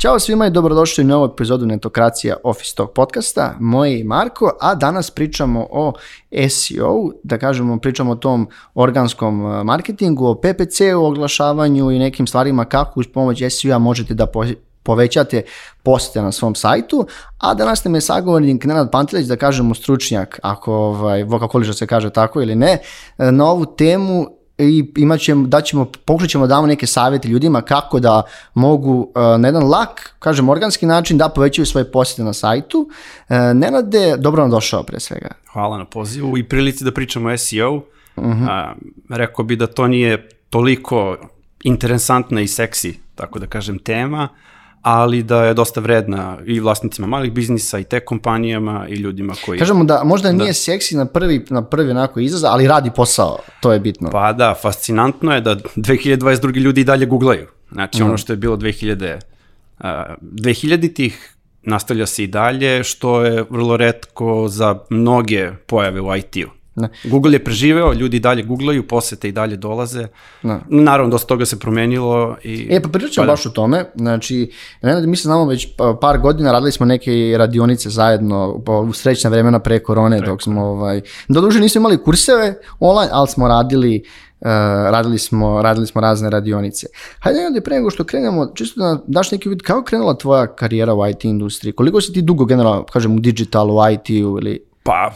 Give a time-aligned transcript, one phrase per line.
[0.00, 3.54] Ćao svima i dobrodošli u novu epizodu Netokracija Office Talk podcasta.
[3.60, 5.92] Moje je Marko, a danas pričamo o
[6.50, 12.64] SEO, da kažemo pričamo o tom organskom uh, marketingu, o PPC-u, oglašavanju i nekim stvarima
[12.64, 14.26] kako uz pomoć SEO-a možete da
[14.82, 15.42] povećate
[15.82, 17.06] posete na svom sajtu,
[17.38, 22.10] a danas nam je sagovornik Nenad Pantelić, da kažemo stručnjak, ako ovaj, vokakoliša se kaže
[22.10, 22.78] tako ili ne,
[23.18, 28.00] na ovu temu i imat ćemo, da ćemo, pokušat da damo neke savjete ljudima kako
[28.00, 28.22] da
[28.54, 32.78] mogu uh, na jedan lak, kažem organski način da povećaju svoje posjete na sajtu.
[32.78, 35.28] Uh, Nenade, dobro nam došao pre svega.
[35.52, 37.74] Hvala na pozivu i prilici da pričamo o SEO.
[38.16, 38.46] Uh -huh.
[38.48, 38.74] A,
[39.08, 41.16] rekao bi da to nije toliko
[41.64, 44.28] interesantna i seksi, tako da kažem, tema,
[44.82, 49.58] ali da je dosta vredna i vlasnicima malih biznisa i te kompanijama i ljudima koji...
[49.58, 50.52] Kažemo da možda nije da.
[50.52, 54.10] seksi na prvi, na prvi onako izraz, ali radi posao, to je bitno.
[54.10, 56.56] Pa da, fascinantno je da 2022.
[56.56, 57.46] ljudi i dalje googlaju.
[57.72, 58.06] Znači mm.
[58.06, 59.14] ono što je bilo 2000,
[59.78, 59.84] uh,
[60.20, 66.59] 2000-ih nastavlja se i dalje, što je vrlo redko za mnoge pojave u IT-u.
[66.80, 66.88] Ne.
[67.04, 70.06] Google je preživeo, ljudi dalje googlaju, posete i dalje dolaze.
[70.42, 70.60] Ne.
[70.68, 72.36] Naravno, dosta toga se promenilo.
[72.42, 72.66] I...
[72.70, 73.84] E, pa pričat ćemo pa, baš o tome.
[73.94, 74.50] Znači,
[74.82, 75.68] ne, mi se znamo već
[76.00, 80.32] par godina, radili smo neke radionice zajedno u srećna vremena pre korone, Preko.
[80.32, 84.02] dok smo, ovaj, doduže nismo imali kurseve online, ali smo radili
[84.40, 84.46] Uh,
[84.90, 86.86] radili, smo, radili smo razne radionice.
[87.18, 90.94] Hajde onda pre nego što krenemo, čisto da daš neki vid kako krenula tvoja karijera
[90.94, 91.72] u IT industriji?
[91.72, 95.14] Koliko si ti dugo generalno, kažem, u digitalu, u IT-u ili Pa,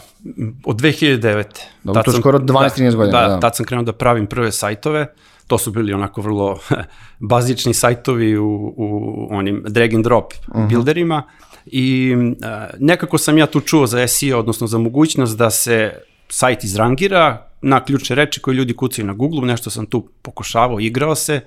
[0.65, 1.43] od 2009.
[1.83, 3.21] Dobro, to je skoro 12-13 da, godina.
[3.21, 5.07] Da, da, tad sam krenuo da pravim prve sajtove.
[5.47, 6.59] To su bili onako vrlo
[7.19, 10.63] bazični sajtovi u, u onim drag and drop uh mhm.
[10.63, 10.69] -huh.
[10.69, 11.23] builderima.
[11.65, 12.35] I uh,
[12.79, 15.93] nekako sam ja tu čuo za SEO, odnosno za mogućnost da se
[16.29, 21.15] sajt izrangira na ključne reči koje ljudi kucaju na Google, nešto sam tu pokušavao, igrao
[21.15, 21.41] se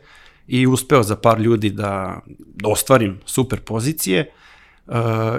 [0.46, 2.20] i uspeo za par ljudi da,
[2.54, 4.20] da ostvarim super pozicije.
[4.20, 4.47] Uh,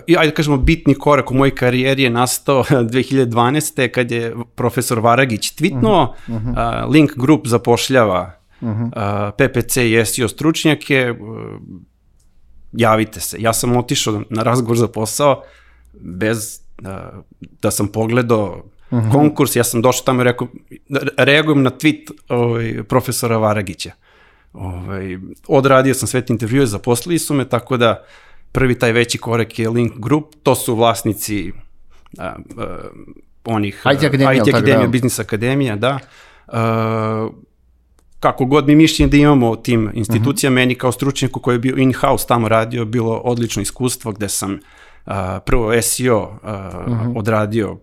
[0.08, 3.92] I ajde da kažemo, bitni korak u mojoj karijeri je nastao 2012.
[3.92, 6.86] kad je profesor Varagić tvitnuo, uh -huh, uh -huh.
[6.86, 8.86] uh, Link Group zapošljava uh -huh.
[8.86, 11.38] uh, PPC i SEO stručnjake, uh,
[12.71, 13.38] javite se.
[13.39, 15.43] Ja sam otišao na razgovor za posao
[15.93, 16.88] bez uh,
[17.61, 19.11] da sam pogledao uh -huh.
[19.11, 20.48] konkurs, ja sam došao tamo i rekao,
[21.17, 23.92] reagujem na tweet ovaj, profesora Varagića.
[24.54, 25.17] Ovaj,
[25.48, 29.60] odradio sam sve te intervjue, zaposlili su me, tako da uh, Prvi taj veći korak
[29.60, 31.52] je Link Group, to su vlasnici
[32.17, 32.77] a, a,
[33.45, 34.87] onih IT Akademija, IT Akademija, da.
[34.87, 35.99] Biznis Akademija, da.
[36.48, 37.30] A,
[38.20, 40.61] kako god mi mišljenje da imamo o tim institucijama, uh mhm.
[40.61, 40.65] -huh.
[40.65, 44.59] meni kao stručnjaku koji je bio in-house tamo radio, bilo odlično iskustvo gde sam
[45.05, 47.17] a, prvo SEO a, uh -huh.
[47.17, 47.77] odradio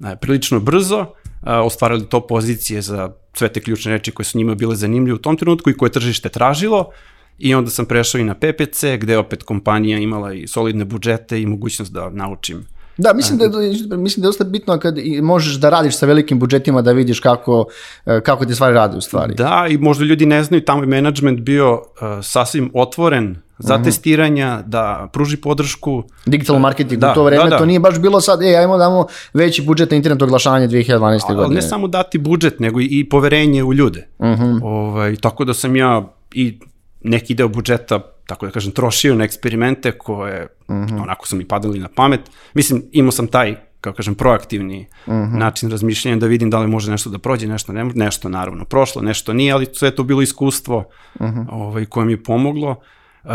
[0.00, 1.06] a, prilično brzo,
[1.42, 5.18] a, ostvarali to pozicije za sve te ključne reči koje su njima bile zanimljive u
[5.18, 6.90] tom trenutku i koje tržište tražilo,
[7.38, 11.46] I onda sam prešao i na PPC, gde opet kompanija imala i solidne budžete i
[11.46, 12.66] mogućnost da naučim
[12.98, 16.38] Da, mislim da, je, mislim da je dosta bitno kad možeš da radiš sa velikim
[16.38, 17.66] budžetima da vidiš kako,
[18.06, 19.34] e, kako ti stvari rade u stvari.
[19.34, 21.82] Da, i možda ljudi ne znaju, tamo je management bio uh,
[22.22, 23.84] sasvim otvoren za mm -hmm.
[23.84, 26.02] testiranja, da pruži podršku.
[26.26, 27.58] Digital marketing da, u to vreme, da, da.
[27.58, 30.98] to nije baš bilo sad, ej, ajmo damo veći budžet na internet oglašavanje 2012.
[31.00, 31.44] godine.
[31.44, 34.08] Ali ne samo dati budžet, nego i poverenje u ljude.
[34.18, 34.60] Mm -hmm.
[34.62, 36.58] ovaj, tako da sam ja i
[37.00, 40.82] neki deo budžeta, tako da kažem, trošio na eksperimente koje mhm.
[40.82, 41.02] -huh.
[41.02, 42.20] onako su mi padali na pamet.
[42.54, 45.22] Mislim, imao sam taj, kao kažem, proaktivni uh mhm.
[45.22, 45.38] -huh.
[45.38, 49.02] način razmišljanja da vidim da li može nešto da prođe, nešto ne nešto naravno prošlo,
[49.02, 50.84] nešto nije, ali sve to bilo iskustvo
[51.20, 51.40] uh mhm.
[51.40, 51.46] -huh.
[51.50, 52.76] ovaj, koje mi je pomoglo.
[53.24, 53.30] Uh,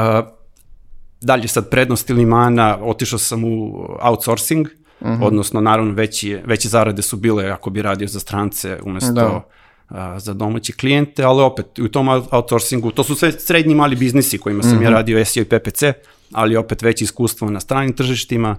[1.21, 4.67] dalje sad prednost ili mana, otišao sam u outsourcing,
[4.99, 5.23] uh -huh.
[5.23, 9.41] odnosno naravno veći, veće zarade su bile ako bi radio za strance umesto da
[10.17, 14.63] za domaće klijente, ali opet u tom outsourcingu, to su sve srednji mali biznisi kojima
[14.63, 14.83] sam mm -hmm.
[14.83, 14.93] ja mhm.
[14.93, 15.83] radio SEO i PPC,
[16.31, 18.57] ali opet veće iskustvo na stranim tržištima,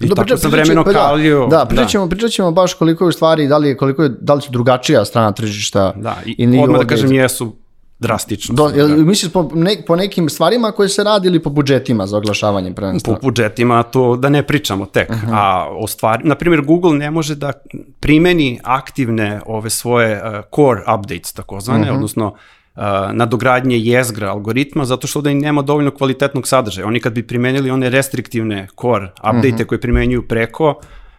[0.00, 1.46] I Dobre, tako sam vremeno pa kalio.
[1.46, 2.10] Da, da, pričat ćemo, da.
[2.10, 5.04] pričat ćemo baš koliko je u stvari, da li, koliko je, da li su drugačija
[5.04, 5.92] strana tržišta.
[5.96, 7.56] Da, i, i odmah da kažem jesu
[7.98, 8.54] drastično.
[8.54, 8.96] Do, jel, da.
[8.96, 13.18] misliš po, ne, po nekim stvarima koje se radi ili po budžetima za oglašavanje prvenstveno?
[13.18, 15.26] Po budžetima to da ne pričamo tek, uh mhm.
[15.26, 15.34] -huh.
[15.34, 17.52] a o stvari, na primjer Google ne može da
[18.00, 21.92] primeni aktivne ove svoje uh, core updates takozvane, uh mhm.
[21.92, 21.96] -huh.
[21.96, 22.82] odnosno uh,
[23.12, 26.86] nadogradnje jezgra algoritma, zato što ovde nema dovoljno kvalitetnog sadržaja.
[26.86, 29.56] Oni kad bi primenili one restriktivne core update uh mhm.
[29.56, 29.66] -huh.
[29.66, 30.74] koje primenjuju preko,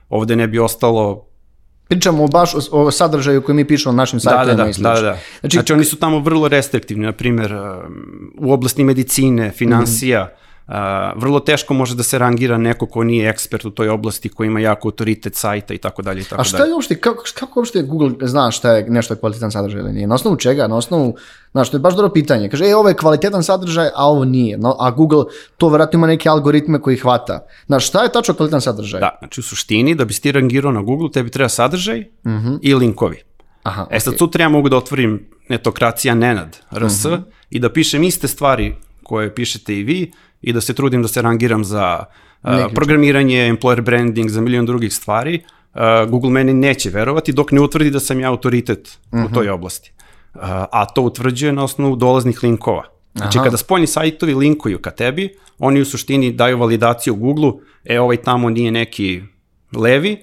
[0.09, 1.26] ovde ne bi ostalo
[1.87, 4.93] Pričamo baš o, o sadržaju koji mi pišemo na našim sajtovima da, da, i slično.
[4.93, 9.51] Da, da, Znači, znači oni su tamo vrlo restriktivni, na primjer, um, u oblasti medicine,
[9.51, 10.46] finansija, mm -hmm.
[10.67, 10.73] Uh,
[11.15, 14.59] vrlo teško može da se rangira neko ko nije ekspert u toj oblasti, ko ima
[14.59, 16.69] jako autoritet sajta i tako dalje i tako A šta dalje.
[16.69, 20.07] je uopšte, kako, kako uopšte Google zna šta je nešto je kvalitetan sadržaj ili nije?
[20.07, 20.67] Na osnovu čega?
[20.67, 21.15] Na osnovu,
[21.51, 22.49] znaš, to je baš dobro pitanje.
[22.49, 24.57] Kaže, e, ovo je kvalitetan sadržaj, a ovo nije.
[24.57, 25.23] No, a Google
[25.57, 27.45] to vjerojatno ima neke algoritme koji hvata.
[27.65, 28.99] Znaš, šta je tačno kvalitetan sadržaj?
[28.99, 32.03] Da, znači u suštini da bi ti rangirao na Google, tebi treba sadržaj
[32.61, 33.17] i linkovi.
[33.63, 34.17] Aha, E sad okej.
[34.17, 37.05] sutra ja mogu da otvorim netokracija Nenad RS
[37.49, 40.11] i da pišem iste stvari koje pišete i vi
[40.41, 42.05] i da se trudim da se rangiram za
[42.43, 45.43] uh, programiranje, employer branding, za milion drugih stvari.
[45.73, 49.91] Uh, Google meni neće verovati dok ne utvrdi da sam ja autoritet u toj oblasti.
[50.33, 50.41] Uh,
[50.71, 52.83] a to utvrđuje na osnovu dolaznih linkova.
[53.15, 53.45] Znači, Aha.
[53.45, 58.49] kada spoljni sajtovi linkuju ka tebi, oni u suštini daju validaciju Google-u, e, ovaj tamo
[58.49, 59.21] nije neki
[59.75, 60.17] levi,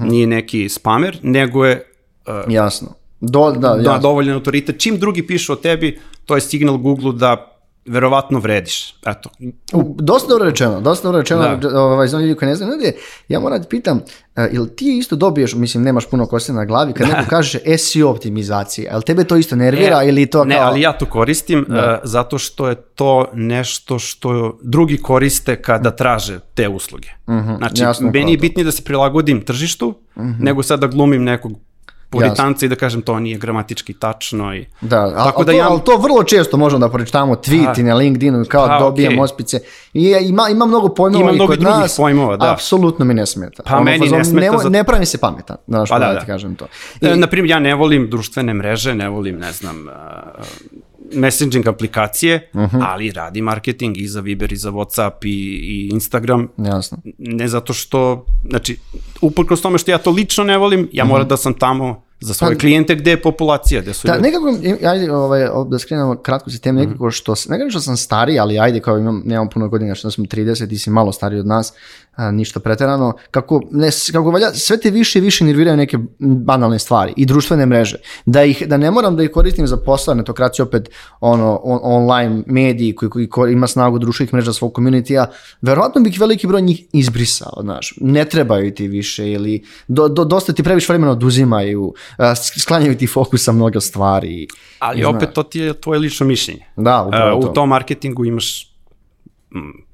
[0.00, 1.90] nije neki spamer, nego je
[2.48, 2.88] Jasno.
[3.20, 3.98] Do, da, da, jasno.
[3.98, 4.80] dovoljan autoritet.
[4.80, 7.49] Čim drugi pišu o tebi, to je signal Google da
[7.86, 8.94] verovatno vrediš.
[9.06, 9.30] Eto.
[9.72, 11.80] U, dosta dobro rečeno, dosta dobro rečeno, Da.
[11.80, 12.92] ovaj, za ljudi koji ne znaju, ljudi,
[13.28, 16.92] ja moram da pitam, uh, jel ti isto dobiješ, mislim, nemaš puno kose na glavi,
[16.92, 20.66] kad neko kaže SEO optimizacija, jel tebe to isto nervira ili to E, ne, kao...
[20.66, 21.74] ali ja to koristim uh,
[22.04, 27.08] zato što je to nešto što drugi koriste kada traže te usluge.
[27.58, 29.94] Znači, jasno, meni je bitnije da se prilagodim tržištu,
[30.38, 31.52] nego sad da glumim nekog
[32.10, 34.54] puritanca i da kažem to nije gramatički tačno.
[34.54, 34.66] I...
[34.80, 37.84] Da, ali, Tako da to, ja- ali to vrlo često možemo da pročitamo tweet i
[37.84, 39.22] na LinkedInu kao Pa, dobijem okej.
[39.22, 39.60] ospice.
[39.94, 41.96] I ima, ima mnogo pojmova Ima i mnogo kod nas.
[41.96, 42.52] pojmova, da.
[42.52, 43.62] Apsolutno mi ne smeta.
[43.62, 46.12] Pa meni ne fazon, smeta Ne, zato- ne pravi se pametan, znaš, Pa da, da,
[46.12, 46.20] da.
[46.20, 46.66] kažem to.
[47.00, 47.06] I...
[47.06, 49.92] E, naprimjer, ja ne volim društvene mreže, ne volim, ne znam, uh,
[51.12, 52.50] messaging aplikacije,
[52.82, 55.28] ali radi marketing i za Viber i za Whatsapp i,
[55.62, 56.48] i Instagram.
[56.58, 56.98] Jasno.
[57.18, 58.78] Ne zato što, znači,
[59.20, 62.58] uprkos tome što ja to lično ne volim, ja moram da sam tamo za svoje
[62.58, 64.22] klijente gde je populacija, gde su Da, ljudi.
[64.22, 64.48] nekako,
[64.84, 66.88] ajde, ovaj, da skrenemo kratko se teme, Mhm.
[66.88, 70.10] nekako što, ne kažem što sam stariji, ali ajde, kao imam, nemam puno godina, što
[70.10, 71.72] sam 30, ti si malo stariji od nas,
[72.20, 76.78] a, ništa preterano, kako, ne, kako valja, sve te više i više nerviraju neke banalne
[76.78, 77.96] stvari i društvene mreže,
[78.26, 80.90] da, ih, da ne moram da ih koristim za posao, netokraciju opet
[81.20, 85.26] ono, on, online mediji koji, koji, koji ima snagu društvenih mreža svog community-a,
[85.62, 90.52] verovatno bih veliki broj njih izbrisao, znaš, ne trebaju ti više ili do, do, dosta
[90.52, 94.46] ti previše vremena oduzimaju, a, sklanjaju ti fokus sa mnogo stvari.
[94.78, 96.66] Ali opet to ti je tvoje lično mišljenje.
[96.76, 97.50] Da, upravo Uh, to.
[97.50, 98.70] u tom marketingu imaš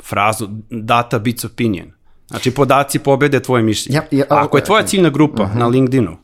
[0.03, 1.96] frazu data beats opinion.
[2.29, 3.97] Znači, podaci pobede tvoje mišljenje.
[3.97, 5.59] Ja- ja- Ako je tvoja ciljna grupa Mhm.
[5.59, 6.17] na LinkedInu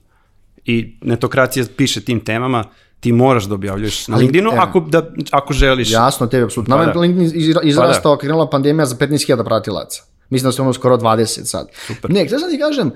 [0.64, 2.64] i netokracija piše tim temama,
[3.00, 4.56] ti moraš da objavljuješ na LinkedInu e.
[4.58, 5.90] ako, da, ako želiš.
[5.90, 6.72] Jasno, tebi apsolutno.
[6.72, 7.00] Pa Nama je da.
[7.00, 10.02] LinkedIn izra- izrastao, Pa je krenula pandemija za 15.000 pratilaca.
[10.30, 11.68] Mislim da su ono skoro 20 sad.
[11.86, 12.10] Super.
[12.10, 12.92] Ne, htio sam ti kažem, uh,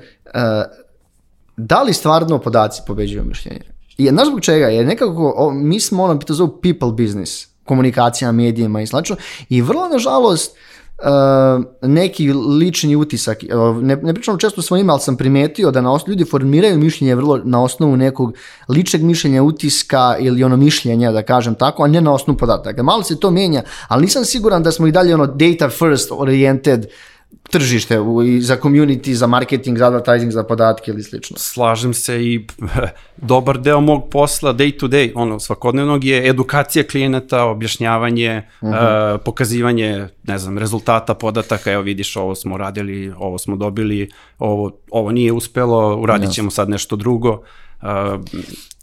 [1.57, 3.61] da li stvarno podaci pobeđuju mišljenje?
[3.99, 4.67] I znaš zbog čega?
[4.67, 9.17] Jer nekako, o, mi smo ono, to zovu people business, komunikacija, medijima i slično,
[9.49, 10.76] i vrlo nažalost, Uh,
[11.83, 16.13] neki lični utisak, uh, ne, ne pričam često svojima, ali sam primetio da na osnovu
[16.13, 18.35] ljudi formiraju mišljenje vrlo na osnovu nekog
[18.69, 22.83] ličnog mišljenja, utiska ili ono mišljenja, da kažem tako, a ne na osnovu podataka.
[22.83, 26.87] Malo se to mijenja, ali nisam siguran da smo i dalje ono data first oriented
[27.51, 31.37] tržište u, i za community, za marketing, za advertising, za podatke ili slično.
[31.39, 32.47] Slažem se i
[33.17, 38.73] dobar deo mog posla day to day, ono svakodnevnog je edukacija klijenata, objašnjavanje, Mhm.
[38.73, 38.77] uh
[39.25, 45.11] pokazivanje, ne znam, rezultata podataka, evo vidiš ovo smo radili, ovo smo dobili, ovo, ovo
[45.13, 47.31] nije uspelo, uradit ćemo sad nešto drugo.
[47.31, 47.39] Uh,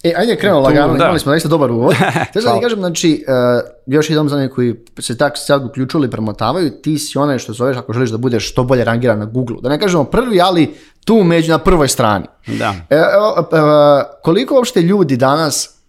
[0.04, 1.04] E, ajde krenemo lagano, da.
[1.04, 1.96] imali smo zaista dobar uvod.
[2.34, 6.08] Te sad ti kažem, znači, uh, još jednom za neki koji se tak sad uključili
[6.08, 9.26] i premotavaju, ti si onaj što zoveš ako želiš da budeš što bolje rangiran na
[9.26, 9.58] Google.
[9.62, 12.26] Da ne kažemo prvi, ali tu među na prvoj strani.
[12.48, 12.74] da.
[12.90, 15.80] E, evo, e, koliko uopšte ljudi danas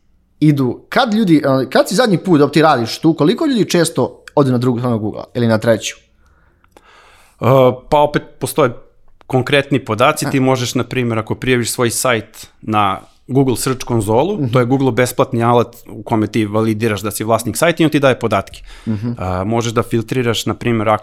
[0.40, 4.23] idu, kad ljudi, e, kad si zadnji put dok ti radiš tu, koliko ljudi često
[4.34, 5.96] ode na drugu stranu Google ili na treću?
[7.40, 7.49] Uh,
[7.90, 8.70] pa opet postoje
[9.35, 14.61] konkretni podaci, ti možeš, na primjer, ako prijaviš svoj sajt na Google Search konzolu, to
[14.61, 18.00] je Google besplatni alat u kome ti validiraš da si vlasnik sajta i on ti
[18.00, 18.62] daje podatke.
[18.87, 18.93] Uh,
[19.47, 20.99] možeš da filtriraš, na primjer, uh,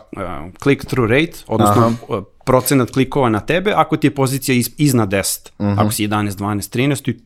[0.63, 5.49] click-through rate, odnosno uh, procenat klikova na tebe, ako ti je pozicija iz, iznad 10,
[5.77, 7.19] ako si 11, 12, 13, ti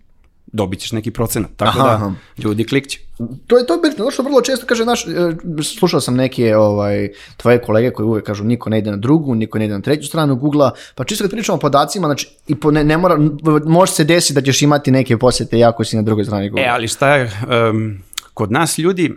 [0.48, 1.52] dobit ćeš neki procenat.
[1.56, 2.12] Tako Aha, da aha.
[2.38, 3.00] ljudi klikće.
[3.48, 5.10] To je to je bitno, zato što vrlo često kaže naš, e,
[5.64, 9.60] slušao sam neke ovaj, tvoje kolege koji uvek kažu niko ne ide na drugu, niko
[9.60, 12.72] ne ide na treću stranu Google-a, pa čisto kad pričamo o podacima, znači, i po,
[12.72, 13.18] ne, ne mora,
[13.66, 16.66] može se desiti da ćeš imati neke posjete jako si na drugoj strani Google.
[16.66, 17.32] E, ali šta je,
[17.70, 17.98] um,
[18.34, 19.14] kod nas ljudi,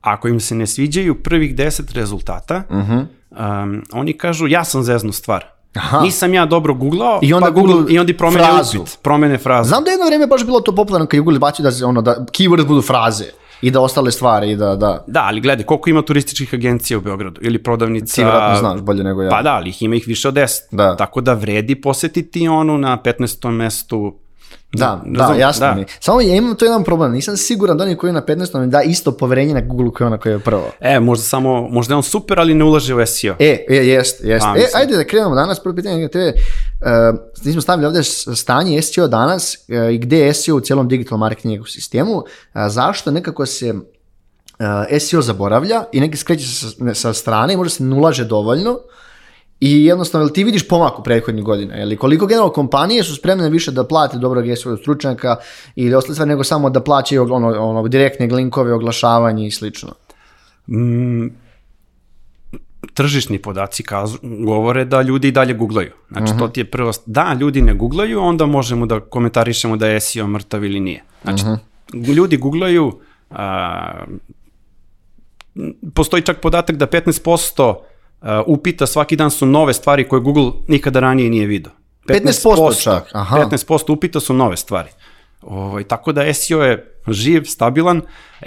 [0.00, 5.51] ako im se ne sviđaju prvih deset rezultata, um, oni kažu ja sam zeznu stvar.
[5.74, 6.00] Aha.
[6.00, 8.80] Nisam ja dobro googlao, I onda pa Google, Google i onda promene frazu.
[8.80, 9.68] upit, promene frazu.
[9.68, 12.02] Znam da je jedno vrijeme baš bilo to popularno kad Google bacio da se ono,
[12.02, 13.24] da keyword budu fraze.
[13.62, 15.04] i da ostale stvari i da, da.
[15.06, 18.14] Da, ali gledaj, koliko ima turističkih agencija u Beogradu ili prodavnica...
[18.14, 19.30] Ti vjerojatno znaš bolje nego ja.
[19.30, 20.60] Pa da, ali ih ima ih više od 10.
[20.70, 20.96] Da.
[20.96, 23.50] Tako da vredi posetiti onu na 15.
[23.50, 24.14] mestu
[24.72, 25.74] Da, da, znam, jasno da.
[25.74, 25.84] mi.
[26.00, 28.60] Samo ja imam to jedan problem, nisam siguran da oni koji je na 15.
[28.60, 30.70] mi da isto poverenje na Google koji je ona koja je prvo.
[30.80, 33.36] E, možda samo, možda je on super, ali ne ulaže u SEO.
[33.38, 34.44] E, e, jest, jest.
[34.44, 38.02] Pa, e, ajde da krenemo danas, prvo pitanje tebe, uh, nismo stavili ovde
[38.34, 42.24] stanje SEO danas uh, i gde je SEO u cijelom digital marketing ekosistemu, uh,
[42.68, 47.84] zašto nekako se uh, SEO zaboravlja i neki skreće sa, sa strane i možda se
[47.84, 48.78] ne ulaže dovoljno
[49.62, 51.74] i jednostavno, ti vidiš pomak u prethodnih godina?
[51.74, 55.36] Jel, koliko generalno kompanije su spremne više da plate dobrog SEO stručnjaka
[55.76, 59.94] ili ostale stvari nego samo da plaćaju ono, ono, direktne linkove, oglašavanje i slično?
[60.66, 61.26] Mm,
[62.94, 65.92] tržišni podaci kažu, govore da ljudi i dalje googlaju.
[66.10, 66.92] Znači, to ti je prvo...
[67.06, 71.04] Da, ljudi ne googlaju, onda možemo da komentarišemo da je SEO mrtav ili nije.
[71.22, 71.44] Znači,
[72.16, 72.98] ljudi googlaju...
[73.30, 74.04] A,
[75.94, 77.91] postoji čak podatak da 15% a,
[78.46, 81.72] upita svaki dan su nove stvari koje Google nikada ranije nije video.
[82.06, 83.36] 15% čak, aha.
[83.40, 84.88] 15% upita su nove stvari.
[85.42, 88.00] Ovaj, tako da SEO je živ, stabilan.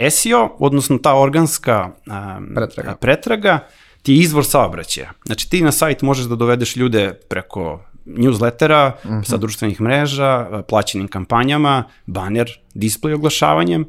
[0.09, 2.95] SEO, odnosno ta organska um, Pretraga.
[2.95, 3.59] pretraga,
[4.01, 5.11] ti je izvor saobraćaja.
[5.25, 9.21] Znači ti na sajt možeš da dovedeš ljude preko newslettera, Mhm.
[9.21, 13.85] sa društvenih mreža, plaćenim kampanjama, baner, display oglašavanjem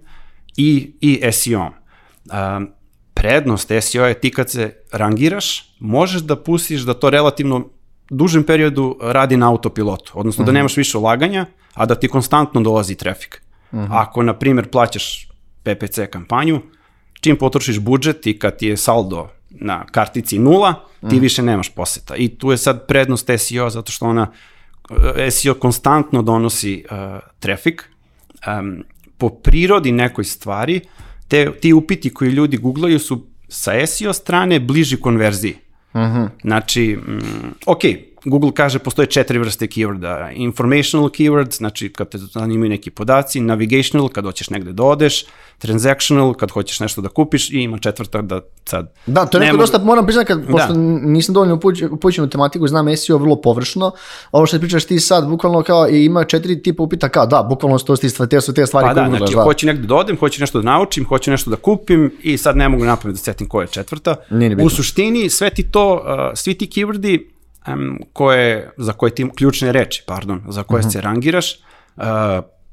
[0.57, 1.61] i, i SEO.
[2.57, 2.71] Um,
[3.17, 7.69] prednost SEO je ti kad se rangiraš, možeš da pustiš da to relativno
[8.11, 12.95] dužem periodu radi na autopilotu, odnosno da nemaš više ulaganja, a da ti konstantno dolazi
[12.95, 13.43] trafik.
[13.91, 15.29] Ako, na primjer, plaćaš
[15.63, 16.61] PPC kampanju,
[17.21, 20.75] čim potrošiš budžet i kad ti je saldo na kartici nula,
[21.11, 22.17] ti više nemaš poseta.
[22.17, 24.33] I tu je sad prednost SEO zato što ona
[25.17, 27.91] eh, SEO konstantno donosi uh, trafik.
[28.47, 28.85] Um,
[29.19, 30.81] po prirodi nekoj stvari,
[31.29, 35.55] te, ti upiti koji ljudi googlaju su sa SEO strane bliži konverziji.
[36.43, 37.21] Znači, mm,
[37.67, 37.81] ok,
[38.27, 40.33] Google kaže postoje četiri vrste keyworda.
[40.35, 45.25] Informational keyword, znači kad te zanimaju neki podaci, navigational, kad hoćeš negde da odeš,
[45.59, 48.93] transactional, kad hoćeš nešto da kupiš i ima četvrta da sad...
[49.07, 50.79] Da, to je ne neko mogu- dosta, moram priznati, kad, pošto Da.
[51.03, 53.93] nisam dovoljno upuć- upućen u tematiku, znam SEO vrlo površno,
[54.33, 57.79] ovo što pričaš ti sad, bukvalno kao, i ima četiri tipa upita, kao, da, bukvalno
[57.79, 60.17] to ti te su te stvari Pa koje da, googlaš, znači, hoću negde da odem,
[60.19, 63.49] hoću nešto da naučim, hoću nešto da kupim i sad ne mogu napamet da setim
[63.49, 64.17] koja je četvrta.
[64.31, 64.57] Nije.
[64.65, 66.01] U suštini, sve ti to, uh,
[66.35, 67.36] svi ti keywordi
[67.69, 70.89] um, koje, za koje ti, ključne reči, pardon, za koje Mhm.
[70.89, 71.55] se rangiraš,
[71.97, 72.03] uh,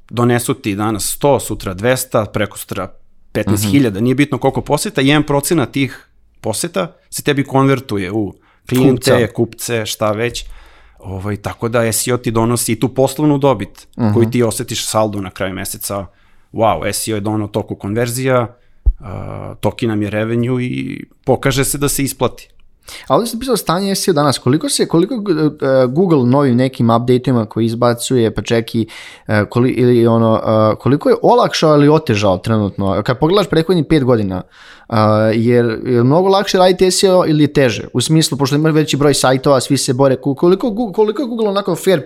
[0.10, 2.92] donesu ti danas 100, sutra 200, preko sutra
[3.32, 4.04] 15.000, Mhm.
[4.04, 6.08] nije bitno koliko poseta, 1% tih
[6.42, 8.34] poseta se tebi konvertuje u
[8.70, 9.28] klijente, Kupca.
[9.28, 10.46] kupce, šta već.
[11.00, 14.14] Ovaj, tako da SEO ti donosi i tu poslovnu dobit Mhm.
[14.14, 16.06] koju ti osetiš saldo na kraju meseca.
[16.54, 19.06] Wow, SEO je donao toku konverzija, uh,
[19.60, 22.50] toki nam je revenue i pokaže se da se isplati.
[23.08, 25.24] A ovdje ste pisao stanje SEO danas, koliko se, koliko uh,
[25.94, 28.88] Google novim nekim updateima koji izbacuje, pa čak i
[29.28, 30.42] uh, koli, ili ono,
[30.80, 34.42] koliko je olakšao ili otežao trenutno, kad pogledaš prethodnih pet godina,
[35.34, 39.14] jer je mnogo lakše raditi SEO ili je teže, u smislu, pošto ima veći broj
[39.14, 42.02] sajtova, svi se bore, Ko- koliko, koliko je Google onako fair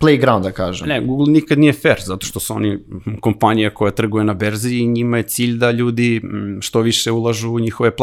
[0.00, 0.88] playground, da kažem.
[0.88, 2.78] Ne, Google nikad nije fair, zato što su oni
[3.20, 6.22] kompanija koja trguje na berzi i njima je cilj da ljudi
[6.60, 7.96] što više ulažu u njihove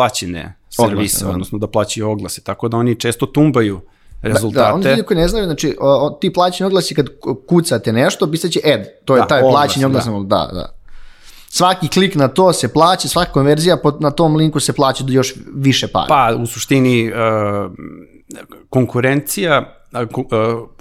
[0.78, 1.32] servise, da.
[1.32, 3.80] odnosno da plaćaju oglase, tako da oni često tumbaju
[4.22, 4.74] Da, rezultate.
[4.74, 7.06] oni ljudi koji ne znaju, znači, o, o, ti plaćeni oglasi kad
[7.48, 10.12] kucate nešto, pisaće ad, to je Da, taj oglas, plaćeni oglas, da.
[10.12, 10.50] da.
[10.54, 10.72] da,
[11.50, 15.14] Svaki klik na to se plaća, svaka konverzija po- na tom linku se plaća do
[15.14, 16.06] još više para.
[16.08, 17.16] Pa, u suštini, uh,
[18.70, 20.28] konkurencija, uh, ku- uh,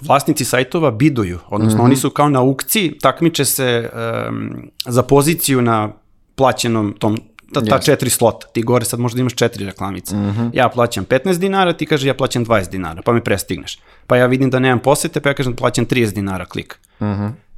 [0.01, 3.89] vlasnici sajtova biduju, odnosno oni su kao na aukciji, takmiče se
[4.29, 4.49] um,
[4.85, 5.89] za poziciju na
[6.35, 7.17] plaćenom tom
[7.61, 8.47] ta, ta četiri slota.
[8.47, 10.15] Ti gore sad možda imaš četiri reklamice.
[10.53, 13.79] Ja plaćam 15 dinara, ti kaže ja plaćam 20 dinara, pa me prestigneš.
[14.07, 16.79] Pa ja vidim da nemam posete, pa ja kažem plaćam 30 dinara klik.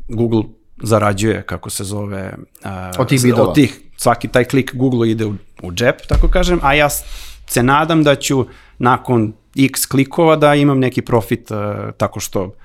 [0.08, 0.44] Google
[0.84, 2.34] zarađuje, kako se zove...
[2.64, 3.50] Uh, Od tih bidova.
[3.50, 6.90] Od tih, svaki taj klik Google ide u, u džep, tako kažem, a ja
[7.48, 8.46] se nadam da ću
[8.80, 11.58] nakon x klikova da imam neki profit uh,
[11.98, 12.56] tako što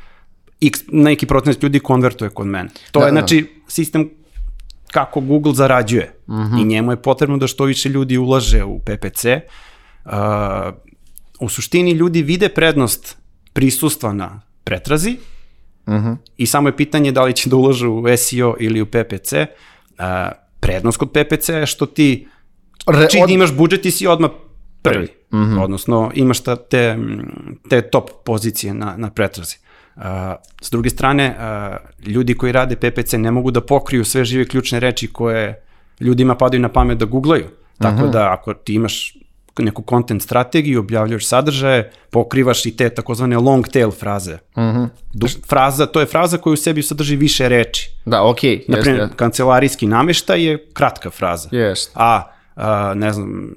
[0.60, 2.68] x, neki procenat ljudi konvertuje kod mene.
[2.92, 3.18] To Da, je da.
[3.18, 4.10] znači sistem
[4.92, 6.56] kako Google zarađuje Mhm.
[6.56, 9.24] i njemu je potrebno da što više ljudi ulaže u PPC.
[10.04, 10.12] Uh,
[11.40, 13.16] u suštini ljudi vide prednost
[13.52, 15.16] prisustva na pretrazi
[15.88, 16.12] Mhm.
[16.36, 19.32] i samo je pitanje da li će da ulažu u SEO ili u PPC.
[19.32, 20.04] Uh,
[20.60, 22.28] prednost kod PPC je što ti
[22.88, 24.30] Re- čim od- imaš budžet ti si odmah
[24.82, 25.08] prvi.
[25.58, 27.20] Odnosno imaš ta, te, mm,
[27.68, 29.56] te top pozicije na, na pretrazi.
[29.96, 30.02] Uh,
[30.60, 34.80] s druge strane, uh, ljudi koji rade PPC ne mogu da pokriju sve žive ključne
[34.80, 35.64] reči koje
[36.00, 37.46] ljudima padaju na pamet da googlaju.
[37.78, 39.16] Tako da ako ti imaš
[39.58, 44.38] neku content strategiju, objavljaš sadržaje, pokrivaš i te takozvane long tail fraze.
[45.12, 47.90] Du, fraza, to je fraza koja u sebi sadrži više reči.
[48.04, 49.16] Da, okej, okay, Naprimjer, jeste.
[49.16, 51.48] kancelarijski nameštaj je kratka fraza.
[51.52, 51.90] Jest.
[51.94, 53.54] A, a, ne znam,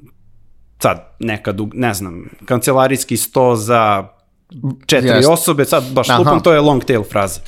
[0.80, 4.08] sad neka, dug, ne znam, kancelarijski sto za
[4.86, 5.30] četiri Jest.
[5.30, 6.20] osobe, sad baš Aha.
[6.20, 7.40] lupam, to je long tail fraza.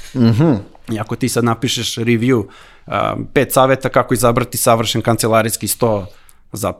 [0.91, 2.43] I ako ti sad napišeš review,
[2.85, 6.05] a, pet saveta kako izabrati savršen kancelarijski sto
[6.51, 6.73] za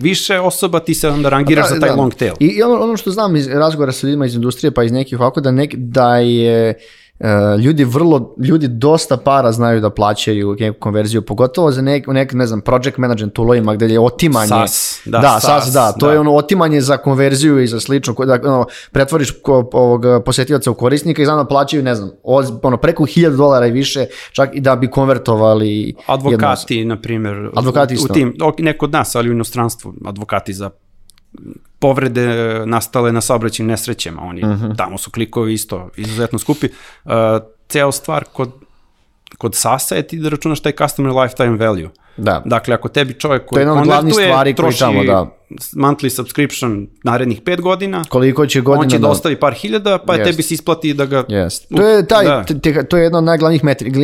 [0.00, 2.34] više osoba, ti se onda rangiraš za taj long tail.
[2.40, 5.20] I, i ono, ono što znam iz razgovora sa ljudima iz industrije, pa iz nekih
[5.20, 6.74] ovako, da, nek, da je e,
[7.64, 12.46] ljudi vrlo, ljudi dosta para znaju da plaćaju neku konverziju, pogotovo za nek, nek ne
[12.46, 14.48] znam, project management toolovima gde je otimanje.
[14.48, 16.12] SAS, da, da, SAS, SAS, da, to da.
[16.12, 20.74] je ono otimanje za konverziju i za slično, da ono, pretvoriš ko, ovog posjetioca u
[20.74, 22.10] korisnika i znam da plaćaju, ne znam,
[22.62, 27.96] ono, preko 1000 dolara i više, čak i da bi konvertovali Advokati, na primjer, Advokati
[27.96, 30.70] u, u tim, ne kod nas, ali u inostranstvu, advokati za
[31.78, 32.26] povrede
[32.66, 34.72] nastale na saobraćajnim nesrećama, oni, Mhm.
[34.72, 36.68] tamo su klikovi isto izuzetno skupi.
[37.04, 37.10] Uh,
[37.68, 38.50] ceo stvar kod,
[39.38, 41.88] kod SAS-a je ti da računaš taj customer lifetime value.
[42.16, 42.42] Da.
[42.44, 45.36] Dakle, ako tebi čovjek je koji od glavnih konvertuje, stvari troši tamo, da.
[45.74, 50.14] monthly subscription narednih pet godina, Koliko će godina on će da ostavi par hiljada, pa
[50.14, 50.30] Jest.
[50.30, 51.24] tebi se isplati da ga...
[51.28, 51.68] Jest.
[51.68, 52.44] To je taj Da.
[52.44, 53.98] te- to je jedna od najglavnijih metrika,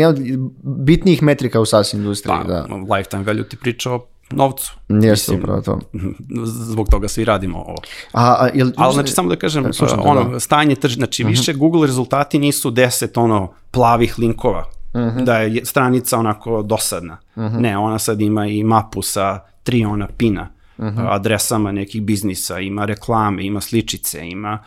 [0.62, 2.66] bitnijih metrika u SAS industriji, Pa, da.
[2.90, 4.72] lifetime value ti priča o novcu.
[4.88, 5.78] Mislim, upravo to.
[6.70, 7.76] zbog toga svi radimo ovo.
[8.12, 10.28] A, a jel, Ali znači samo da kažem, slušam te, ono, da.
[10.28, 10.38] Mhm.
[10.38, 14.64] stanje tržišta, znači više Google rezultati nisu 10 ono plavih linkova,
[14.96, 15.24] Mhm.
[15.24, 17.16] da je stranica onako dosadna.
[17.36, 21.00] Ne, ona sad ima i mapu sa tri ona pina, Mhm.
[21.00, 24.58] adresama nekih biznisa, ima reklame, ima sličice, ima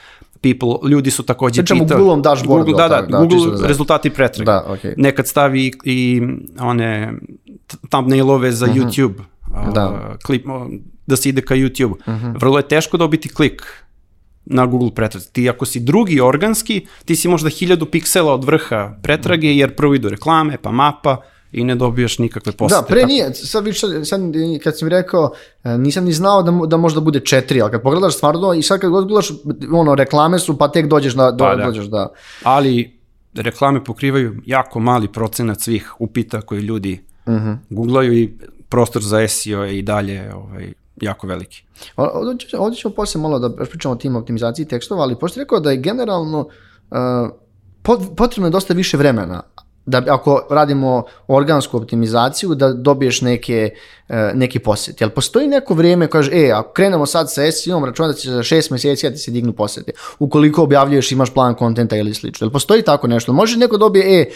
[0.42, 1.98] people, ljudi su takođe Pričamo pitali.
[1.98, 4.46] Google-om dashboardu, Google, da, da, da, Google da rezultati pretrage.
[4.46, 4.94] Da, okej.
[4.98, 6.22] Nekad stavi i,
[6.60, 7.14] one
[7.90, 9.14] thumbnailove za YouTube.
[9.52, 9.72] A, Mhm.
[9.72, 9.86] Da.
[9.88, 10.18] Mhm.
[10.26, 10.46] klip,
[11.08, 11.94] da se ide ka YouTube.
[12.36, 13.64] Vrlo je teško dobiti klik
[14.46, 15.32] na Google pretrazi.
[15.32, 16.76] Ti ako si drugi organski,
[17.06, 21.18] ti si možda hiljadu piksela od vrha pretrage, jer prvo idu reklame, pa mapa
[21.52, 22.82] i ne dobiješ nikakve posete.
[22.82, 24.22] Da, pre nije, sad, više, sad
[24.64, 25.32] kad si mi rekao,
[25.64, 28.80] e, nisam ni znao da, da možda bude četiri, ali kad pogledaš stvarno i sad
[28.80, 29.30] kad god gledaš,
[29.74, 31.66] ono, reklame su, pa tek dođeš da, do, Pa da.
[31.66, 32.08] dođeš da,
[32.44, 33.00] Ali
[33.34, 37.52] reklame pokrivaju jako mali procenat svih upita koji ljudi Mhm.
[37.70, 38.30] googlaju i
[38.70, 41.64] prostor za SEO je i dalje ovaj, jako veliki.
[42.58, 45.78] Ovdje, ćemo poslije malo da pričamo o tim optimizaciji tekstova, ali pošto rekao da je
[45.78, 46.98] generalno uh,
[47.84, 49.42] pot- potrebno je dosta više vremena
[49.90, 53.70] da ako radimo organsku optimizaciju da dobiješ neke,
[54.10, 55.02] uh, neki posjet.
[55.02, 58.44] Jel postoji neko vrijeme kaže, e, ako krenemo sad sa SEO-om, računa da će za
[58.44, 59.92] šest mjeseci da ti se dignu posjete.
[60.20, 62.46] Ukoliko objavljuješ, imaš plan kontenta ili slično.
[62.46, 63.34] Jel postoji tako nešto?
[63.34, 64.30] Može neko dobije, e,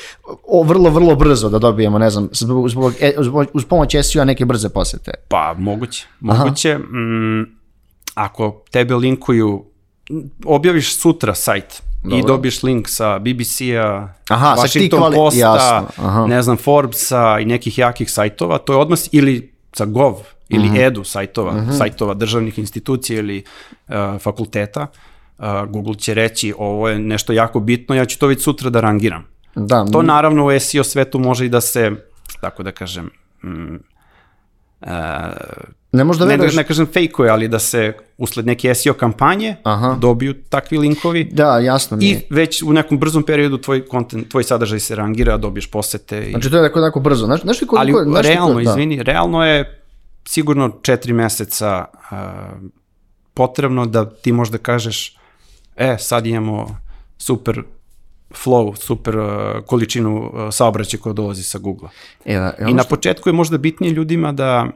[0.48, 4.26] o, vrlo, vrlo brzo da dobijemo, ne znam, zbog, zbog, e, zbog- uz pomoć SEO-a
[4.26, 5.12] neke brze posjete.
[5.28, 6.08] Pa, moguće.
[6.20, 6.78] Moguće.
[6.78, 7.58] Mm,
[8.14, 9.66] ako tebe linkuju,
[10.46, 12.28] objaviš sutra sajt i Dobro.
[12.28, 16.26] dobiješ link sa BBC-a, Aha, Washington kvali- Posta, jasno, aha.
[16.28, 20.14] ne znam, Forbesa i nekih jakih sajtova, to je odmah, ili sa Gov,
[20.50, 20.76] ili Mhm.
[20.78, 23.44] Edu sajtova, sajtova državnih institucija ili
[23.88, 24.88] uh, fakulteta,
[25.38, 28.82] uh, Google će reći ovo je nešto jako bitno, ja ću to već sutra da
[28.82, 29.26] rangiram.
[29.56, 31.92] Da, To naravno u SEO svetu može i da se,
[32.42, 33.10] tako da kažem,
[33.44, 33.76] mm,
[34.84, 34.90] uh,
[35.92, 36.56] ne možda ne, ne, veruješ.
[36.56, 39.96] ne kažem fejkuje, ali da se usled neke SEO kampanje Aha.
[40.00, 42.12] dobiju takvi linkovi Da, jasno mi je.
[42.12, 46.28] i već u nekom brzom periodu tvoj content, tvoj sadržaj se rangira, dobiješ posete.
[46.28, 46.32] I...
[46.32, 47.26] Znači to je tako, tako brzo.
[47.26, 48.72] Znaš, znaš li koliko, ali znaš realno, koliko- da.
[48.72, 49.80] izvini, realno je
[50.26, 52.18] sigurno četiri meseca uh,
[53.34, 55.18] potrebno da ti možda kažeš
[55.76, 56.78] e, sad imamo
[57.18, 57.64] super
[58.46, 59.28] flow, super uh,
[59.66, 61.92] količinu uh, saobraćaja koja dolazi sa Google-a.
[62.26, 64.68] E, da, I na početku je možda bitnije ljudima da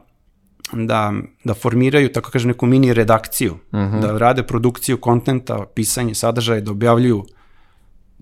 [0.72, 1.12] da,
[1.44, 7.24] da formiraju, tako kažem, neku mini redakciju, da rade produkciju kontenta, pisanje sadržaja, da objavljuju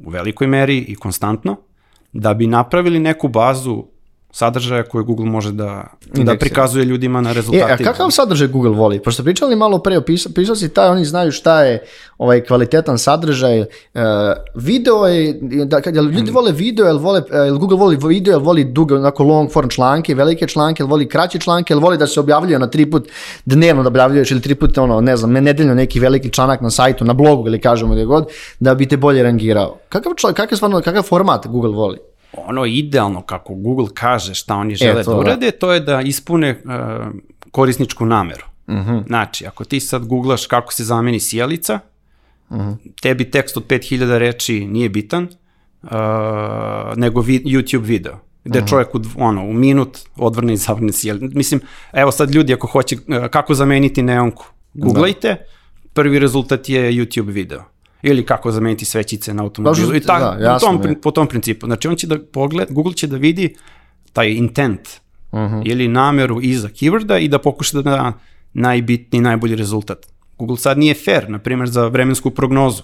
[0.05, 1.57] u velikoj meri i konstantno,
[2.12, 3.85] da bi napravili neku bazu
[4.37, 7.75] sadržaja koju Google može da, da prikazuje ljudima na E, rezultatima.
[7.90, 9.01] a kakav sadržaj Google voli?
[9.03, 11.85] Pošto pričali malo pre, opisao, pisao si taj, oni znaju šta je
[12.18, 13.61] ovaj kvalitetan sadržaj.
[13.61, 13.66] E,
[14.55, 18.33] video je, da, kad, jel ljudi vole video, jel, vole, e, jel Google voli video,
[18.33, 21.99] jel voli duge, onako long form članke, velike članke, jel voli kraće članke, jel voli
[21.99, 23.09] da se objavljuje na tri put
[23.44, 27.05] dnevno da objavljuješ ili tri put, ono, ne znam, nedeljno neki veliki članak na sajtu,
[27.05, 28.27] na blogu ili kažemo gdje god,
[28.61, 29.79] da bi te bolje rangirao.
[29.88, 31.99] Kakav, čl- kakav, stvarno, kakav format Google voli?
[32.32, 35.20] Ono idealno kako Google kaže šta oni žele to da da.
[35.20, 37.06] urade, to je da ispune uh,
[37.50, 38.44] korisničku nameru.
[39.06, 41.78] Znači, ako ti sad googlaš kako se zameni sjelica,
[43.02, 45.28] tebi tekst od 5000 reči nije bitan,
[45.82, 45.90] uh,
[46.96, 48.18] nego vi, YouTube video.
[48.44, 48.66] gde Mhm.
[48.66, 51.30] čovjek u, ono, u minut odvrne i zavrne sjeli.
[51.34, 51.60] Mislim,
[51.92, 55.36] evo sad ljudi ako hoće e, kako zameniti neonku, googlajte,
[55.92, 57.62] prvi rezultat je YouTube video.
[58.02, 59.88] Ili kako zameniti svećice na automobilu.
[59.88, 61.00] Baš, I tak, da, jasno tom, je.
[61.00, 61.66] po tom principu.
[61.66, 63.54] Znači on će da pogled, Google će da vidi
[64.12, 64.88] taj intent
[65.32, 65.61] Mhm.
[65.64, 68.12] ili nameru iza keyworda i da pokuša da da
[68.52, 70.06] najbitniji, najbolji rezultat.
[70.38, 72.82] Google sad nije fair, na primjer, za vremensku prognozu.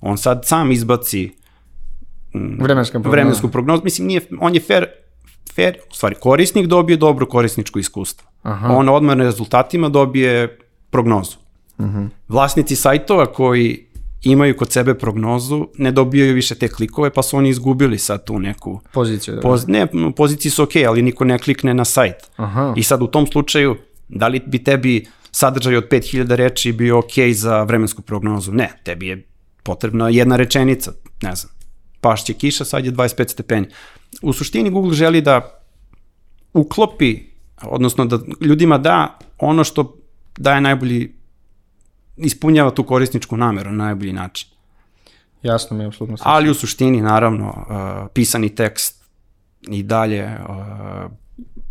[0.00, 1.30] On sad sam izbaci
[2.34, 3.10] Vremenska prognoza.
[3.10, 3.82] vremensku prognozu.
[3.84, 4.86] Mislim, nije, on je fair,
[5.54, 8.28] fair, u stvari, korisnik dobije dobro korisničko iskustvo.
[8.42, 8.68] Aha.
[8.68, 10.58] On odmah na rezultatima dobije
[10.90, 11.36] prognozu.
[11.80, 12.04] Mhm.
[12.28, 13.83] Vlasnici sajtova koji
[14.24, 18.38] imaju kod sebe prognozu ne dobijaju više te klikove, pa su oni izgubili sad tu
[18.38, 19.34] neku Poziciju.
[19.34, 19.40] Da.
[19.40, 22.30] Poz, ne, poziciji su ok, ali niko ne klikne na sajt.
[22.36, 22.74] Aha.
[22.76, 23.76] I sad u tom slučaju,
[24.08, 28.52] da li bi tebi sadržaj od 5000 reči bio ok za vremensku prognozu?
[28.52, 29.26] Ne, tebi je
[29.62, 31.52] potrebna jedna rečenica, ne znam,
[32.00, 33.66] pašće kiša, sad je 25 stepeni.
[34.22, 35.60] U suštini Google želi da
[36.52, 37.18] uklopi,
[37.62, 39.96] odnosno da ljudima da ono što
[40.38, 41.14] daje najbolji,
[42.16, 44.48] ispunjava tu korisničku nameru na najbolji način.
[45.42, 46.16] Jasno mi je, apsolutno.
[46.22, 49.04] Ali u suštini, naravno, uh, pisani tekst
[49.62, 51.10] i dalje uh,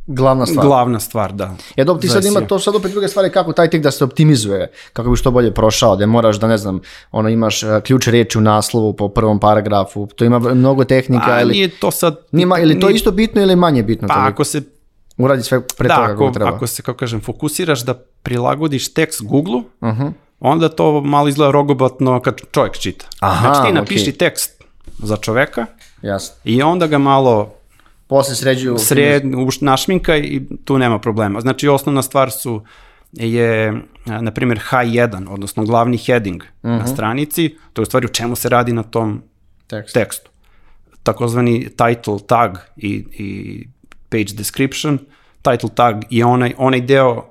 [0.07, 0.65] Glavna stvar.
[0.65, 1.55] glavna stvar, da.
[1.75, 4.03] Ja dobro, ti sad ima to sad opet druge stvari kako taj tek da se
[4.03, 6.79] optimizuje, kako bi što bolje prošao, da moraš da ne znam,
[7.11, 11.41] ono imaš uh, ključ reči u naslovu po prvom paragrafu, to ima mnogo tehnika, A
[11.41, 12.15] ili, nije to sad...
[12.31, 14.61] nima, ili to nije- isto bitno ili manje bitno, Pa ako se,
[15.17, 16.55] uradi sve pre da, toga kako ako, treba.
[16.55, 20.11] ako se, kako kažem, fokusiraš da prilagodiš tekst Google-u, Uh-huh.
[20.43, 23.05] Onda to malo izgleda rogobatno kad čovjek čita.
[23.19, 24.63] Aha, znači ti napiši tekst
[24.97, 25.65] za čoveka
[26.01, 26.35] Jasno.
[26.43, 27.53] i onda ga malo
[28.07, 28.77] Posle sređuju...
[28.77, 29.23] sred,
[29.61, 31.41] našminkaj i tu nema problema.
[31.41, 32.61] Znači osnovna stvar su
[33.13, 33.73] je,
[34.05, 36.73] a, na primjer, H1, odnosno glavni heading Mhm.
[36.73, 39.21] na stranici, to je u stvari u čemu se radi na tom
[39.67, 39.93] tekst.
[39.93, 40.29] tekstu.
[41.03, 43.67] Takozvani title tag i, i
[44.09, 44.97] page description.
[45.41, 47.25] Title tag je onaj, onaj deo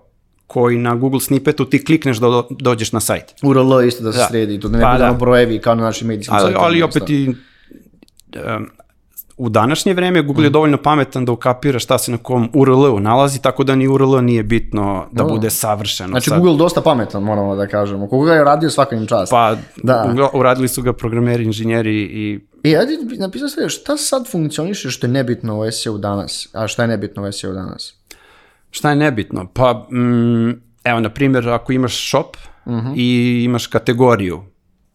[0.53, 3.35] koji na Google snippetu ti klikneš da do, dođeš na sajt.
[3.43, 4.27] URL isto da se Da.
[4.27, 5.12] sredi, to da ne Pa da.
[5.12, 6.87] brojevi kao na našim medijskim Ali, sajtovima, ali isto.
[6.88, 8.71] opet i um,
[9.37, 10.53] u današnje vreme Google je Mhm.
[10.53, 14.43] dovoljno pametan da ukapira šta se na kom URL-u nalazi, tako da ni URL nije
[14.43, 15.29] bitno da Da.
[15.29, 16.09] bude savršeno.
[16.09, 16.38] Znači sad.
[16.38, 18.09] Google dosta pametan, moramo da kažemo.
[18.09, 19.31] Koga ga je radio svaka im čast.
[19.31, 20.15] Pa, Da.
[20.33, 25.11] uradili su ga programeri, inženjeri i I ajde, napisao sve, šta sad funkcioniše što je
[25.11, 27.95] nebitno u SEO danas, a šta je nebitno u SEO danas?
[28.73, 29.47] Šta je nebitno?
[29.55, 30.51] Pa, mm,
[30.85, 32.37] evo, na primjer, ako imaš shop
[32.97, 34.43] i imaš kategoriju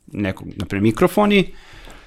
[0.07, 1.53] nekog, na primjer, mikrofoni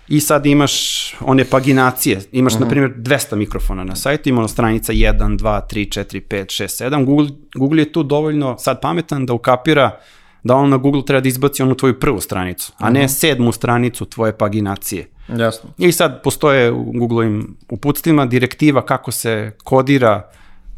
[0.08, 0.74] i sad imaš
[1.20, 6.00] one paginacije, imaš, na primjer, 200 mikrofona na sajtu, ima ono stranica 1, 2, 3,
[6.00, 7.04] 4, 5, 6, 7.
[7.04, 10.00] Google, Google je tu dovoljno sad pametan da ukapira
[10.42, 14.04] da on na Google treba da izbaci onu tvoju prvu stranicu, a ne sedmu stranicu
[14.04, 15.08] tvoje paginacije.
[15.28, 15.70] Jasno.
[15.78, 20.30] I sad postoje u Googleovim uputstvima direktiva kako se kodira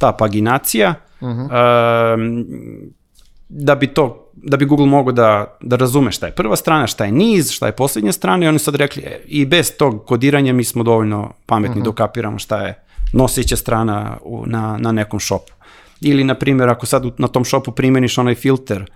[0.02, 1.30] ta paginacija um,
[3.48, 7.04] da bi to da bi Google mogao da, da razume šta je prva strana, šta
[7.04, 10.52] je niz, šta je posljednja strana i oni sad rekli e, i bez tog kodiranja
[10.52, 12.74] mi smo dovoljno pametni da ukapiramo šta je
[13.12, 15.52] noseća strana u, na, na nekom šopu.
[16.00, 18.90] Ili, na primjer, ako sad na tom šopu primeniš onaj filter,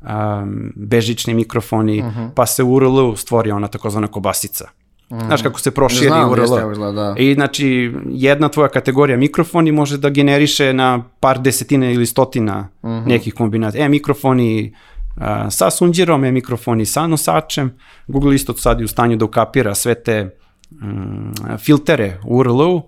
[0.00, 4.68] um, bežični mikrofoni, pa se u URL-u stvori ona takozvana kobasica.
[5.08, 6.40] Znaš kako se proširi Znam, URL.
[6.40, 7.14] jeste izgleda, da.
[7.18, 7.66] I znači,
[8.06, 13.08] jedna tvoja kategorija mikrofoni može da generiše na par desetina ili stotina Mhm.
[13.08, 13.84] nekih kombinacija.
[13.84, 14.74] E, mikrofoni
[15.16, 17.74] a, sa sunđerom, e, mikrofoni sa nosačem.
[18.06, 20.30] Google isto sad je u stanju da ukapira sve te
[20.72, 22.82] mm, filtere u URL-u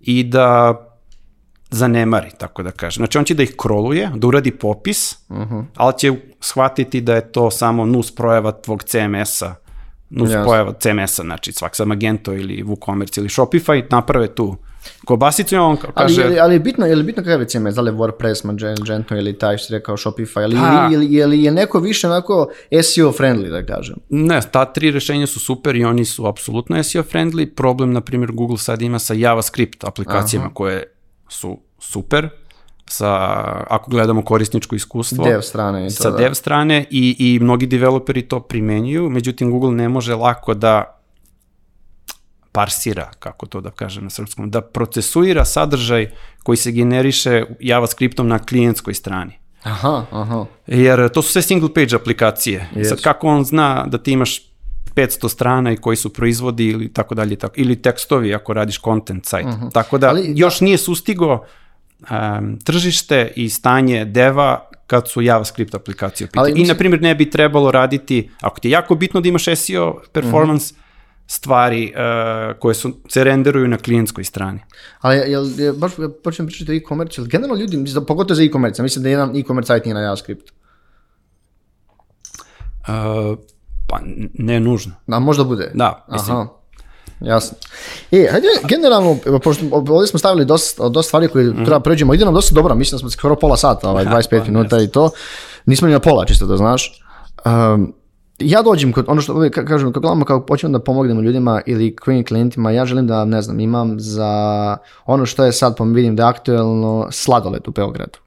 [0.00, 0.74] i da
[1.70, 3.00] zanemari, tako da kažem.
[3.00, 5.60] Znači, on će da ih kroluje, da uradi popis, Mhm.
[5.76, 9.54] ali će shvatiti da je to samo nus projava tvog CMS-a,
[10.10, 10.44] nus Jasno.
[10.44, 14.56] pojava CMS-a, znači svak sa Magento ili WooCommerce ili Shopify, naprave tu
[15.04, 16.22] kobasicu i on ka- Ali, kaže...
[16.22, 18.44] je, li- ali je bitno, je li bitno kakav je CMS, da li je WordPress,
[18.44, 20.56] Magento ili taj što si rekao Shopify, ali
[20.92, 22.48] je, li, je, li, je neko više onako
[22.82, 23.96] SEO friendly, da kažem?
[24.08, 27.54] Ne, ta tri rešenja su super i oni su apsolutno SEO friendly.
[27.54, 30.82] Problem, na primjer, Google sad ima sa JavaScript aplikacijama koje
[31.28, 32.28] su super,
[32.88, 33.08] sa,
[33.68, 35.24] ako gledamo korisničko iskustvo.
[35.24, 36.16] Dev strane to, sa da.
[36.16, 40.92] dev strane i, i mnogi developeri to primenjuju, međutim Google ne može lako da
[42.52, 46.10] parsira, kako to da kažem na srpskom, da procesuira sadržaj
[46.42, 49.32] koji se generiše JavaScriptom na klijentskoj strani.
[49.62, 50.44] Aha, aha.
[50.66, 52.68] Jer to su sve single page aplikacije.
[52.76, 54.42] I sad kako on zna da ti imaš
[54.94, 59.26] 500 strana i koji su proizvodi ili tako dalje, tako, ili tekstovi ako radiš content
[59.26, 59.46] sajt.
[59.72, 60.16] Tako da Mhm.
[60.16, 61.44] Ali- još nije sustigo
[62.00, 66.42] um, tržište i stanje deva kad su JavaScript aplikacije u pitanju.
[66.42, 69.28] Ali I, mislim- na primjer, ne bi trebalo raditi, ako ti je jako bitno da
[69.28, 70.74] imaš SEO performance,
[71.26, 74.60] stvari uh, koje su, se renderuju na klijentskoj strani.
[75.00, 78.42] Ali jel, je, baš ja počnem pričati o e-commerce, jel generalno ljudi, mislim, pogotovo za
[78.42, 80.52] e-commerce, mislim da jedan e-commerce sajt nije na JavaScript.
[82.88, 83.38] Uh,
[83.88, 84.00] pa
[84.34, 84.92] ne nužno.
[85.06, 85.70] Da, možda bude.
[85.74, 86.48] Da, mislim, Aha.
[87.20, 87.56] Jasno.
[88.12, 91.64] E, hajde, generalno, pošto ovdje smo stavili dosta, dosta stvari koje Mhm.
[91.64, 94.44] treba pređemo, ide nam dosta dobro, mislim da smo skoro pola sata, ovaj, 25 pa,
[94.44, 95.10] minuta i to.
[95.66, 97.00] Nismo ni na pola, čisto da znaš.
[97.44, 97.94] Um,
[98.38, 101.62] ja dođem kod, ono što uvijek ka- kažem, kad gledamo kako počnemo da pomognemo ljudima
[101.66, 104.30] ili kvim klijentima, ja želim da, ne znam, imam za
[105.06, 108.18] ono što je sad, pa vidim da je aktuelno sladoled u Beogradu.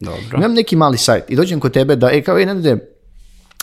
[0.00, 0.38] dobro.
[0.38, 2.78] Imam neki mali sajt i dođem kod tebe da, e, kao, e, ne, ne,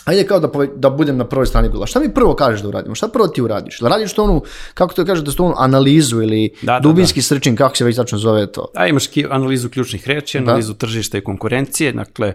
[0.04, 1.86] Ajde kao da, pove- da budem na prvoj strani Google.
[1.86, 2.94] Šta mi prvo kažeš da uradimo?
[2.94, 3.80] Šta prvo ti uradiš?
[3.80, 4.42] Da radiš to onu,
[4.74, 7.96] kako to kaže, da to onu analizu ili Da, da, dubinski searching, kako se već
[7.96, 8.66] tačno zove to?
[8.74, 12.32] A imaš analizu ključnih reči, analizu tržišta i konkurencije, dakle,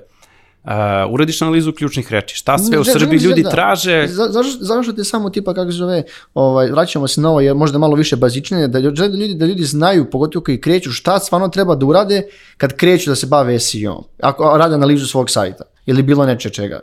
[0.64, 0.72] uh,
[1.10, 2.36] uradiš analizu ključnih reči.
[2.36, 3.50] Šta sve u Srbiji želim- ljudi da.
[3.50, 6.04] traže, Za, zašto, zašto te samo tipa kako se zove,
[6.34, 9.46] ovaj, vraćamo se na ovo, jer možda malo više bazičnije, da ljudi, da ljudi, da
[9.46, 12.24] ljudi znaju, pogotovo koji kreću, šta stvarno treba da urade
[12.58, 14.04] kad kreću da se bave SEO.
[14.22, 16.80] Ako rade analizu svog sajta ili bilo neče čega.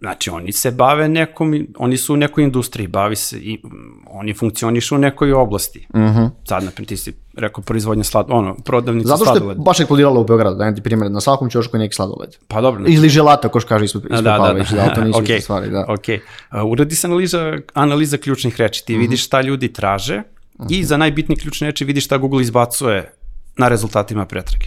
[0.00, 3.68] Znači oni se bave nekom, oni su u nekoj industriji, bavi se i mm,
[4.10, 5.86] oni funkcionišu u nekoj oblasti.
[5.96, 6.24] Mhm.
[6.48, 9.62] Sad, naprimjer, ti si rekao proizvodnja slad, ono, prodavnica Zato što je sladoleda.
[9.62, 12.30] baš eksplodiralo u Beogradu, dajem ti primjer, na svakom ćošku je neki sladoled.
[12.48, 14.76] Pa dobro, Ili želata, ko što kaže ispod, ispod da, da, da.
[14.76, 15.84] da, ali to nisu iste stvari, da.
[15.88, 20.22] Ok, Uh, uradi se analiza, analiza ključnih reči, ti vidiš šta ljudi traže
[20.70, 23.12] i za najbitnije ključne reči vidiš šta Google izbacuje
[23.56, 24.66] na rezultatima pretrage.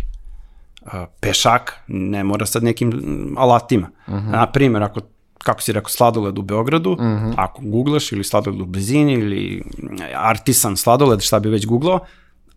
[0.87, 3.89] Uh, pešak, ne mora sad nekim mm, alatima.
[4.07, 4.99] Na primjer, ako
[5.37, 6.97] kako si rekao, sladoled u Beogradu,
[7.35, 11.99] ako googlaš ili sladoled u blizini ili mm, artisan sladoled, šta bi već googlao,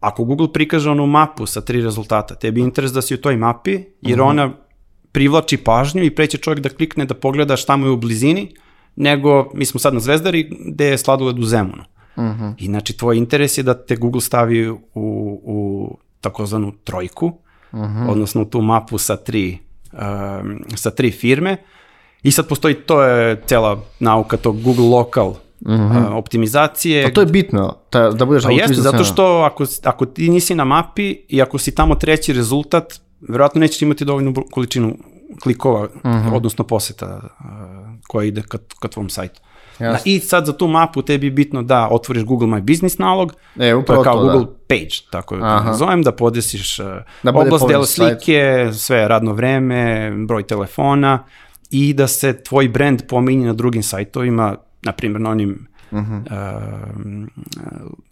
[0.00, 3.36] ako Google prikaže onu mapu sa tri rezultata, tebi je interes da si u toj
[3.36, 4.50] mapi, jer ona
[5.12, 8.54] privlači pažnju i preće čovjek da klikne da pogleda šta mu je u blizini,
[8.96, 11.84] nego mi smo sad na Zvezdari gde je sladoled u Zemunu.
[12.58, 17.32] I znači tvoj interes je da te Google stavi u, u takozvanu trojku,
[18.08, 19.58] odnosno u tu mapu sa tri,
[19.92, 21.56] um, sa tri firme.
[22.22, 25.36] I sad postoji, to je cela nauka tog Google Local uh,
[26.12, 27.06] optimizacije.
[27.06, 30.54] A to je bitno, ta, da budeš Pa jeste, zato što ako, ako ti nisi
[30.54, 34.96] na mapi i ako si tamo treći rezultat, verovatno nećeš imati dovoljnu količinu
[35.42, 35.88] klikova,
[36.32, 37.46] odnosno poseta uh,
[38.08, 39.40] koja ide ka, ka tvom sajtu.
[39.80, 39.92] Jasno.
[39.92, 43.32] Na, I sad za tu mapu tebi je bitno da otvoriš Google My Business nalog,
[43.56, 44.32] E, to je kao to, da.
[44.32, 46.86] Google Page, tako da to nazovem, da podesiš uh,
[47.22, 51.24] Da oblast dela slike, sve radno vreme, broj telefona
[51.70, 56.14] i da se tvoj brand pominje na drugim sajtovima, na primjer na onim Mhm.
[56.14, 56.22] uh,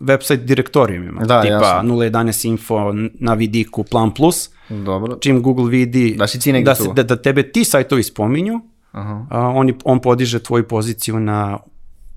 [0.01, 1.95] website direktorijumima, Da, tipa jasno.
[1.95, 2.79] 011 info
[3.15, 5.17] na vidiku Plan Plus, Dobro.
[5.17, 8.61] čim Google vidi Da si da, se, da, da tebe ti sajtovi spominju,
[8.99, 9.27] Aha.
[9.31, 11.59] a, on, on podiže tvoju poziciju na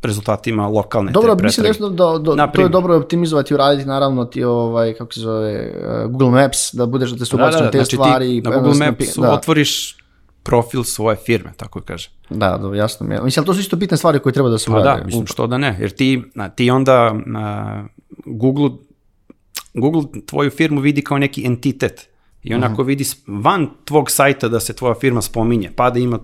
[0.01, 4.25] rezultatima lokalne Dobro, te mislim da, da, da, da to je dobro optimizovati, uraditi naravno
[4.25, 7.51] ti ovaj, kako se zove, eh, Google Maps, da budeš da te su Da, da,
[7.51, 8.25] da, te znači stvari.
[8.25, 9.97] ti i na Google Mapsu pi- da, otvoriš
[10.43, 12.09] profil svoje firme, tako kaže.
[12.29, 13.21] Da, da, jasno mi je.
[13.21, 14.89] Mislim, to su isto bitne stvari koje treba da se Pa urade.
[14.91, 16.23] da, mislim, što da ne, jer ti,
[16.55, 17.83] ti onda a,
[18.27, 18.69] Google,
[19.73, 22.09] Google tvoju firmu vidi kao neki entitet
[22.43, 25.99] i on ako vidi s- van tvog sajta da se tvoja firma spominje, pa da
[25.99, 26.19] ima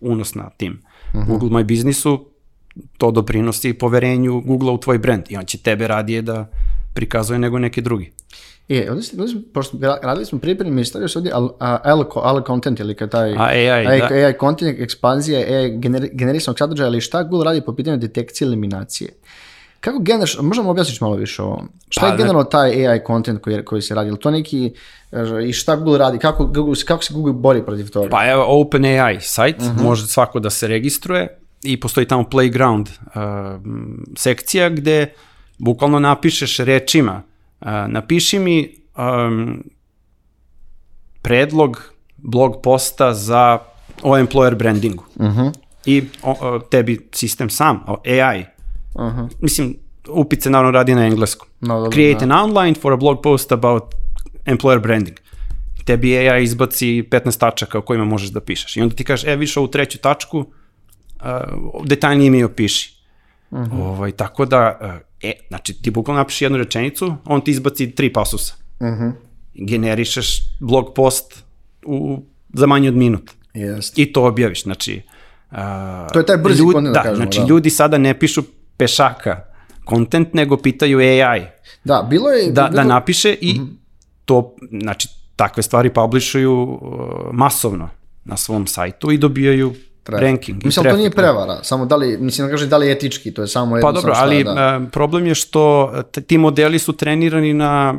[0.00, 0.82] unos na tim
[1.26, 2.26] Google My Businessu,
[2.98, 6.50] to doprinosi poverenju Google u tvoj brand i on će tebe radije da
[6.94, 8.12] prikazuje nego neki drugi.
[8.68, 12.94] E, ovdje ste, smo, pošto ra- radili smo pripremi, stavio se ovdje al, content ili
[12.94, 14.06] kad taj A, AI, AI, da.
[14.14, 19.10] AI content, ekspanzija, AI gener, generisanog sadržaja, ali šta Google radi po pitanju detekcije eliminacije?
[19.80, 21.68] Kako generaš, možemo objasniti malo više o ovom?
[21.88, 24.10] Šta Pa, je ne- generalno taj AI content koji, koji se radi?
[24.10, 24.72] Je to neki,
[25.12, 26.18] e, i šta Google radi?
[26.18, 28.08] Kako, Google, kako se Google bori protiv toga?
[28.08, 29.82] Pa evo OpenAI sajt, Mhm.
[29.82, 31.28] može svako da se registruje
[31.62, 33.60] i postoji tamo playground uh,
[34.16, 35.12] sekcija gde
[35.58, 37.22] bukvalno napišeš rečima,
[37.60, 39.64] uh, napiši mi um,
[41.22, 41.82] predlog
[42.16, 43.58] blog posta za
[44.02, 45.04] o employer brandingu.
[45.20, 45.46] Mhm.
[45.86, 48.44] I o, o, tebi sistem sam, o, AI,
[49.00, 49.28] Aha.
[49.40, 49.76] mislim,
[50.08, 51.48] upice naravno radi na engleskom.
[51.60, 53.82] No, dobro, Create an outline for a blog post about
[54.46, 55.16] employer branding.
[55.84, 58.76] Tebi AI izbaci 15 tačaka o kojima možeš da pišeš.
[58.76, 63.00] I onda ti kažeš, e, više ovu treću tačku, uh, detaljnije mi je opiši.
[63.52, 63.80] Mhm.
[63.80, 68.12] ovaj, tako da, uh, e, znači ti bukvalno napiši jednu rečenicu, on ti izbaci tri
[68.12, 68.54] pasusa.
[68.82, 69.08] Mhm.
[69.54, 71.44] Generišeš blog post
[71.84, 73.30] u, za manje od minut.
[73.54, 74.02] Jeste.
[74.02, 75.02] I to objaviš, znači...
[75.50, 75.56] Uh,
[76.12, 77.46] To je taj brzi content, da da, kažemo, znači da.
[77.46, 78.42] ljudi sada ne pišu
[78.80, 79.40] pešaka
[79.88, 81.42] content, nego pitaju AI
[81.84, 82.46] Da, bilo je...
[82.46, 83.64] da, da bilo- napiše i Mhm.
[84.24, 86.78] to, znači, takve stvari publishuju uh,
[87.32, 87.88] masovno
[88.24, 90.22] na svom sajtu i dobijaju trafik.
[90.22, 91.16] ranking Mislim, to trafik, nije da.
[91.16, 93.76] prevara, samo da li, mislim, ne kaže da li je etički, to je samo Pa
[93.78, 94.80] jednostavno dobro, šta, ali da.
[94.82, 95.62] e, problem je što
[96.04, 97.94] t- ti modeli su trenirani na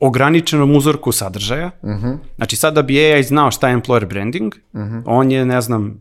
[0.00, 1.70] ograničenom uzorku sadržaja.
[1.82, 2.06] Uh Mhm.
[2.06, 2.18] -huh.
[2.36, 4.94] Znači sad da bi AI znao šta je employer branding, uh Mhm.
[4.94, 5.02] -huh.
[5.06, 6.00] on je, ne znam,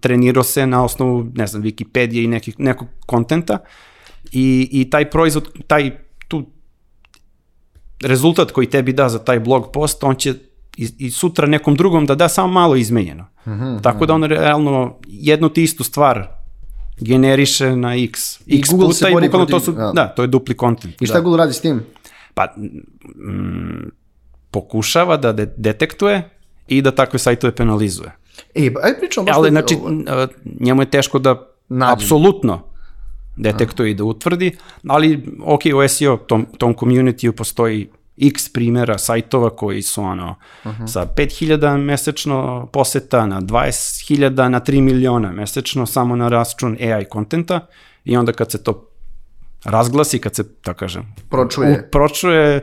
[0.00, 3.58] trenirao se na osnovu, ne znam, Wikipedije i nekih, nekog kontenta
[4.32, 5.90] i, i taj proizvod, taj
[6.28, 6.46] tu
[8.02, 10.34] rezultat koji tebi da za taj blog post, on će
[10.76, 13.24] i, i sutra nekom drugom da da samo malo izmenjeno.
[13.36, 13.82] Uh Mhm, -huh.
[13.82, 16.28] Tako da on realno jednu ti istu stvar
[16.98, 18.40] generiše na x.
[18.40, 19.92] I x Google se puta i bori bukvalno to su, da.
[19.94, 21.02] da, to je dupli kontent.
[21.02, 21.20] I šta da.
[21.20, 21.82] Google radi s tim?
[22.34, 23.90] Pa, mm,
[24.50, 26.30] pokušava da de detektuje
[26.68, 28.12] i da takve sajtove penalizuje.
[28.54, 30.26] E, pa, ajde pričamo Ali, o- znači, o- n- a,
[30.60, 31.92] njemu je teško da Nađe.
[31.92, 32.62] apsolutno
[33.36, 34.56] detektuje i da utvrdi,
[34.88, 37.88] ali ok, u SEO tom, tom community postoji
[38.22, 40.34] x primjera sajtova koji su ono
[40.86, 47.66] sa 5000 mesečno poseta na 20.000 na 3 miliona mesečno samo na račun AI kontenta
[48.04, 48.88] i onda kad se to
[49.64, 51.70] razglasi, kad se, tako kažem, Pročuje.
[51.72, 52.60] u- pročuje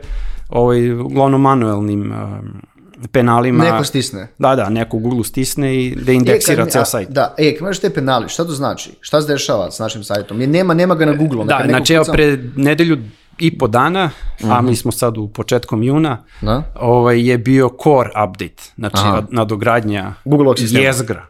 [0.48, 2.60] ovaj, uglavnom manuelnim um,
[3.08, 3.64] penalima.
[3.64, 4.28] Neko stisne.
[4.38, 7.08] Da, da, neko u Google stisne i da E, indeksira mi- ceo sajt.
[7.08, 8.90] Da, e, kad imaš te penali, šta to znači?
[9.00, 10.40] Šta se dešava s našim sajtom?
[10.40, 11.44] Je, nema, nema ga na Google.
[11.44, 12.98] Da, znači evo pre nedelju
[13.38, 14.10] i po dana,
[14.44, 16.46] a mi smo sad u početkom juna, Mhm.
[16.46, 16.62] Da.
[16.76, 19.16] ovaj, je bio core update, znači Aha.
[19.16, 20.14] ad- nadogradnja
[20.56, 20.84] sistema.
[20.84, 21.26] jezgra.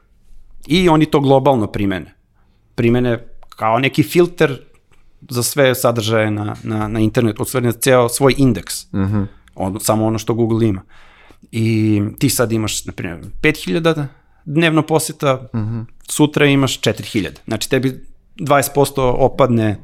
[0.66, 2.14] I oni to globalno primene.
[2.74, 4.58] Primene kao neki filter
[5.28, 8.92] za sve sadržaje na, na, na internetu, na ceo svoj indeks.
[8.92, 8.98] Mm.
[8.98, 9.26] -hmm.
[9.54, 10.82] on, samo ono što Google ima.
[11.52, 14.06] I ti sad imaš, na primjer, 5000
[14.44, 15.58] dnevno poseta, mm.
[15.58, 15.84] -hmm.
[16.08, 17.28] sutra imaš 4000.
[17.46, 18.04] Znači tebi
[18.36, 19.76] 20% opadne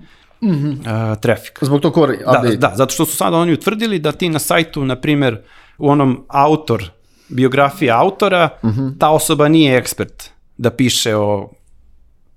[0.43, 1.13] mm -hmm.
[1.13, 1.59] uh, trafik.
[1.63, 2.57] Zbog to core Da, update.
[2.57, 5.41] da, zato što su sada oni utvrdili da ti na sajtu, na primjer,
[5.79, 6.91] u onom autor,
[7.29, 8.81] biografija autora, Mhm.
[8.81, 8.99] -huh.
[8.99, 11.51] ta osoba nije ekspert da piše o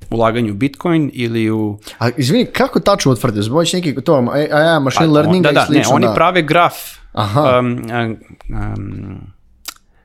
[0.10, 1.80] ulaganju u Bitcoin ili u...
[2.00, 3.42] A izvini, kako tačno utvrde?
[3.42, 5.90] Zbog neki to, AI, machine learning da, da, i slično.
[5.90, 6.14] ne, oni da.
[6.14, 6.74] prave graf.
[7.14, 7.60] Aha.
[7.60, 8.18] Um, um,
[8.50, 9.18] um,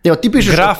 [0.05, 0.79] Evo, ti pišeš graf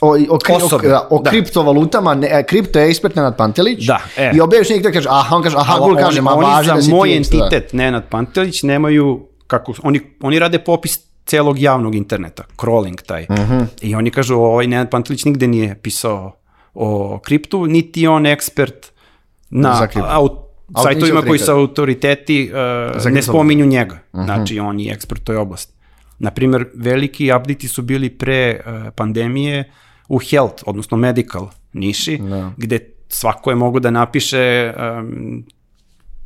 [0.00, 1.30] o, o, o, kri, o, da, o da.
[1.30, 3.86] kriptovalutama, ne, e, kripto je ekspert Nenad Pantelić.
[3.86, 4.30] Da, e.
[4.34, 6.82] I objaviš neki da kaže, aha, on kaže, aha, Google kaže, ma važi za da
[6.82, 12.42] si moj ti, entitet, Nenad Pantelić, nemaju, kako, oni, oni rade popis celog javnog interneta,
[12.56, 13.26] crawling taj.
[13.28, 13.52] Uh Mhm.
[13.52, 13.66] -huh.
[13.82, 16.32] I oni kažu, ovaj Nenad Pantelić nigde nije pisao
[16.74, 18.92] o kriptu, niti je on ekspert
[19.50, 20.32] na aut,
[20.82, 22.30] sajtovima koji su autoritet.
[22.30, 22.50] autoriteti
[23.06, 23.98] uh, ne spominju njega.
[24.14, 24.24] Mhm.
[24.24, 25.72] Znači, on je ekspert toj oblasti.
[26.18, 29.70] Naprimer, veliki updati su bili pre uh, pandemije
[30.08, 32.52] u health, odnosno medical niši, Da.
[32.56, 35.44] gde svako je mogo da napiše um,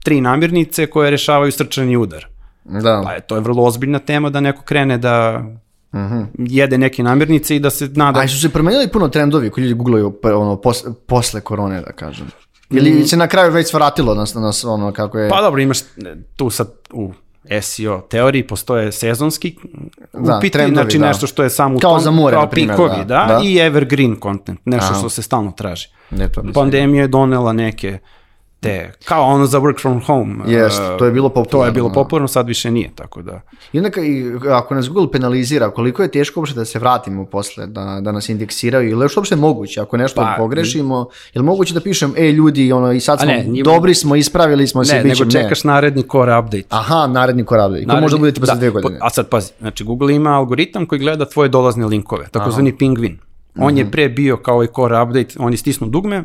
[0.05, 2.27] tri namirnice koje rešavaju srčani udar.
[2.65, 3.03] Da.
[3.05, 5.45] Pa je, to je vrlo ozbiljna tema da neko krene da
[5.94, 6.22] Mhm.
[6.38, 8.20] jede neke namirnice i da se nada...
[8.20, 11.92] A su se promenili puno trendovi koji ljudi googlaju pa, ono, pos, posle korone, da
[11.92, 12.31] kažem.
[12.70, 15.27] Ili se na kraju već svratilo nas, nas ono kako je...
[15.27, 15.31] Mm.
[15.31, 15.85] Pa dobro, imaš e,
[16.37, 17.12] tu sad u
[17.61, 19.57] SEO teoriji postoje sezonski
[20.12, 21.07] Da, upiti, trendovi, znači da.
[21.07, 23.27] nešto što je samo u Kao tom, za more, kao na primjer, pikovi, da, da,
[23.27, 23.40] da.
[23.44, 24.98] i evergreen content, nešto Aha.
[24.98, 25.88] što se stalno traži.
[26.11, 26.42] Ne, to.
[26.55, 27.98] Pandemija je donela neke
[28.61, 30.35] te, kao ono za work from home.
[30.49, 31.94] Jest, e, to je bilo To je popularno, bilo da.
[31.94, 33.40] popularno, sad više nije, tako da...
[33.73, 37.66] I onda i ako nas Google penalizira, koliko je teško uopšte da se vratimo posle,
[37.66, 40.99] da, da nas indeksiraju, ili je što uopšte moguće, ako nešto Pa, pogrešimo,
[41.35, 44.16] je li moguće da pišem, e ljudi, ono, i sad smo, ne, njima- dobri smo,
[44.16, 46.64] ispravili smo se, Ne, bit će- nego čekaš naredni core update.
[46.71, 47.87] Aha, naredni korabi.
[47.87, 48.99] To može da bude tipa za dve godine.
[48.99, 53.18] po- A sad pazi, znači Google ima algoritam koji gleda tvoje dolazne linkove, takozvani pingvin.
[53.57, 53.79] On Mhm.
[53.79, 56.25] je pre bio kao ovaj core update, oni stisnu dugme,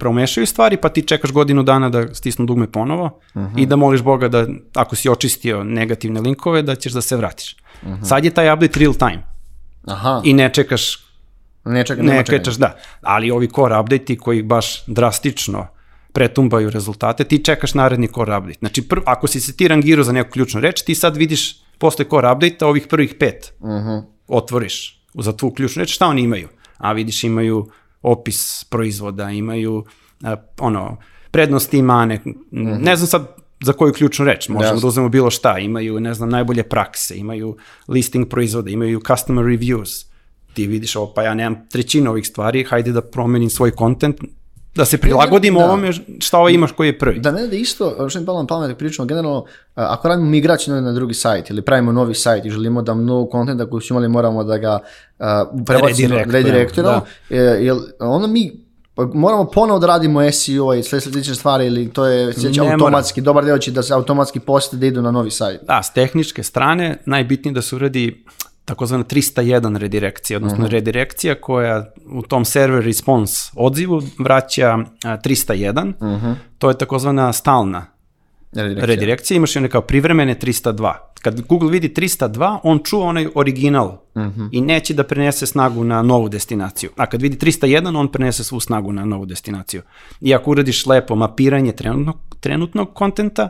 [0.00, 3.58] promešaju stvari, pa ti čekaš godinu dana da stisnu dugme ponovo Mhm.
[3.58, 7.56] i da moliš Boga da ako si očistio negativne linkove, da ćeš da se vratiš.
[7.82, 8.02] Mhm.
[8.02, 9.22] Sad je taj update real time
[9.86, 10.98] Aha, i ne čekaš
[11.64, 12.76] ne čekaj, ne čekaš, da.
[13.02, 15.66] Ali ovi core update koji baš drastično
[16.12, 18.58] pretumbaju rezultate, ti čekaš naredni core update.
[18.58, 22.04] Znači, prv, ako si se ti rangirao za neku ključnu reč, ti sad vidiš posle
[22.04, 24.02] core update ovih prvih pet Uh -huh.
[24.28, 26.48] otvoriš za tvu ključnu reč, šta oni imaju?
[26.78, 27.66] A vidiš, imaju
[28.02, 29.84] opis proizvoda, imaju
[30.22, 30.96] a, ono,
[31.30, 34.80] prednosti i mane, ne znam sad za koju ključnu reč, možemo Jasno.
[34.80, 37.56] da uzmemo bilo šta, imaju, ne znam, najbolje prakse, imaju
[37.88, 40.06] listing proizvoda, imaju customer reviews,
[40.54, 44.16] ti vidiš ovo, pa ja nemam trećinu ovih stvari, hajde da promenim svoj content,
[44.74, 45.64] da se prilagodim da.
[45.64, 47.20] ovome šta ovo imaš koji je prvi.
[47.20, 49.44] Da ne da isto, što mi palo na pamet, pričamo generalno,
[49.74, 53.70] ako radimo migraciju na drugi sajt ili pravimo novi sajt i želimo da mnogo kontenta
[53.70, 54.78] koji su imali moramo da ga
[55.18, 55.26] uh,
[55.66, 57.36] prebacimo, redirektiramo, da.
[57.36, 61.90] je, jel, onda mi pa moramo ponovo da radimo SEO i sve slične stvari ili
[61.92, 65.10] to je sveće Ne automatski, dobar deo će da se automatski posete da idu na
[65.10, 65.60] novi sajt.
[65.66, 68.24] Da, s tehničke strane najbitnije da se uradi
[68.70, 70.72] takozvana 301 redirekcija, odnosno uh -huh.
[70.72, 76.34] redirekcija koja u tom server response odzivu vraća a, 301, uh -huh.
[76.58, 77.86] to je takozvana stalna
[78.52, 78.86] redirekcija.
[78.86, 80.92] redirekcija, imaš i one kao privremene 302.
[81.22, 84.48] Kad Google vidi 302, on čuva onaj original uh -huh.
[84.52, 86.90] i neće da prenese snagu na novu destinaciju.
[86.96, 89.82] A kad vidi 301, on prenese svu snagu na novu destinaciju.
[90.20, 93.48] I ako uradiš lepo mapiranje trenutnog, trenutnog kontenta,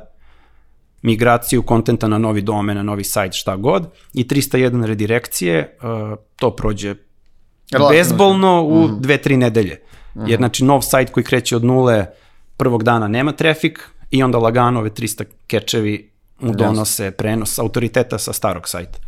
[1.02, 6.56] migraciju kontenta na novi domen, na novi sajt, šta god, i 301 redirekcije, uh, to
[6.56, 6.94] prođe
[7.72, 8.02] Relativno.
[8.02, 9.00] bezbolno u mm -hmm.
[9.00, 9.74] dve, tri nedelje.
[10.14, 10.28] Mm -hmm.
[10.28, 12.06] Jer znači nov sajt koji kreće od nule
[12.56, 17.10] prvog dana nema trafik i onda lagano ove 300 kečevi mu donose yes.
[17.10, 18.98] prenos autoriteta sa starog sajta.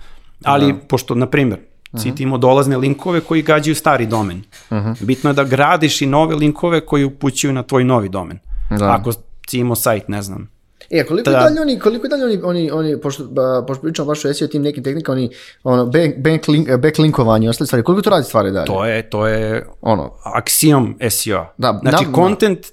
[0.45, 0.79] Ali, da.
[0.79, 1.61] pošto, na primjer,
[1.93, 2.23] uh -huh.
[2.23, 4.39] imamo dolazne linkove koji gađaju stari domen.
[4.39, 5.05] Uh -huh.
[5.05, 8.39] Bitno je da gradiš i nove linkove koji upućuju na tvoj novi domen.
[8.71, 8.97] Da.
[9.01, 9.13] Ako
[9.49, 10.49] si imao sajt, ne znam,
[10.91, 11.39] E, koliko da.
[11.39, 14.63] dalje oni, koliko dalje oni, oni, oni pošto, ba, pošto pričamo baš o SEO tim
[14.63, 15.31] nekim tehnikama, oni,
[15.63, 18.67] ono, back, back, link, backlinkovanje i ostale stvari, koliko to radi stvari dalje?
[18.67, 21.47] To je, to je, ono, aksijom SEO.
[21.59, 22.67] Da, znači, na, content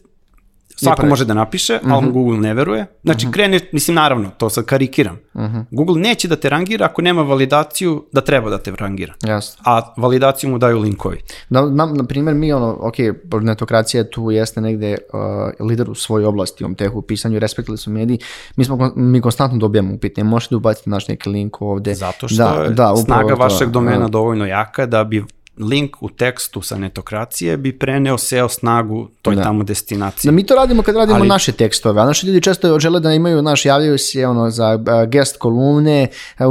[0.80, 1.94] Svako može da napiše, uh -huh.
[1.94, 2.12] ali mhm.
[2.12, 2.86] Google ne veruje.
[3.04, 3.34] Znači, uh -huh.
[3.34, 5.20] krene, mislim, naravno, to sad karikiram.
[5.34, 5.58] Uh mhm.
[5.58, 5.66] -huh.
[5.72, 9.14] Google neće da te rangira ako nema validaciju da treba da te rangira.
[9.28, 9.64] Jasno.
[9.66, 11.22] A validaciju mu daju linkovi.
[11.50, 12.96] Na, na, na primjer, mi, ono, ok,
[13.42, 17.92] netokracija tu jeste negde uh, lider u svojoj oblasti, u tehu, u pisanju, respektili su
[17.92, 18.20] mediji.
[18.56, 21.96] Mi, smo, mi konstantno dobijamo upitanje, možete da ubaciti naš neki link ovde.
[21.96, 25.24] Zato što da, je da, snaga vašeg to, domena uh, dovoljno jaka da bi
[25.60, 29.44] link u tekstu sa netokracije bi preneo SEO snagu toj da.
[29.44, 30.30] tamo destinaciji.
[30.30, 31.28] Da, mi to radimo kad radimo Ali...
[31.28, 34.80] naše tekstove, a naši ljudi često žele da imaju, naš, javljaju se ono, za
[35.12, 36.08] guest kolumne,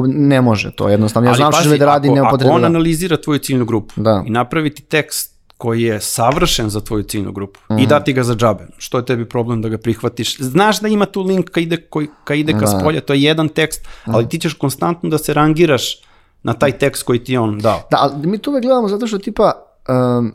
[0.07, 1.29] ne može to, jednostavno.
[1.29, 4.25] Ja znam što da radi, ako, Ako on analizira tvoju ciljnu grupu da.
[4.27, 7.79] i napraviti tekst koji je savršen za tvoju ciljnu grupu mm -hmm.
[7.79, 7.89] i mhm.
[7.89, 8.67] dati ga za džabe.
[8.79, 10.37] Što je tebi problem da ga prihvatiš?
[10.41, 12.81] Znaš da ima tu link ka ide, koji, ka ide ka da.
[12.81, 14.29] spolja, to je jedan tekst, ali mhm.
[14.29, 16.08] ti ćeš konstantno da se rangiraš
[16.43, 17.81] na taj tekst koji ti on dao.
[17.91, 19.53] Da, ali mi to uvek gledamo zato što tipa
[19.89, 20.35] um,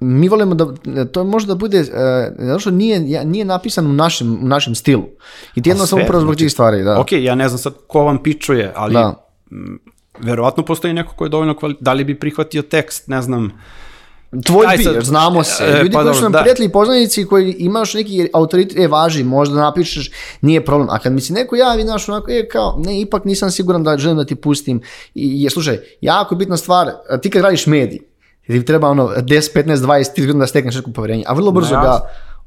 [0.00, 0.66] mi volimo da
[1.04, 1.86] to može da bude uh,
[2.38, 5.04] zato što nije nije napisan u našem u našem stilu.
[5.54, 7.00] I ti jednostavno upravo zbog znači, tih stvari, da.
[7.00, 9.26] Ok, ja ne znam sad ko vam pičuje, ali da.
[9.52, 9.78] M,
[10.18, 11.76] verovatno postoji neko ko je dovoljno kvali...
[11.80, 13.52] da li bi prihvatio tekst, ne znam,
[14.44, 15.64] Tvoj Aj, sad, znamo se.
[15.64, 16.40] E, Ljudi pa koji su nam da.
[16.40, 20.10] prijatelji i poznanici koji imaš neki autoritet, e, važi, možda napišeš,
[20.40, 20.88] nije problem.
[20.90, 23.98] A kad mi se neko javi, znaš, onako, e, kao, ne, ipak nisam siguran da
[23.98, 24.82] želim da ti pustim.
[25.14, 26.90] I, je, slušaj, jako bitna stvar,
[27.22, 27.98] ti kad radiš medij,
[28.46, 31.76] ti treba ono 10, 15, 20, 30 godina da stekneš neko poverenje, a vrlo brzo
[31.76, 32.00] no, ga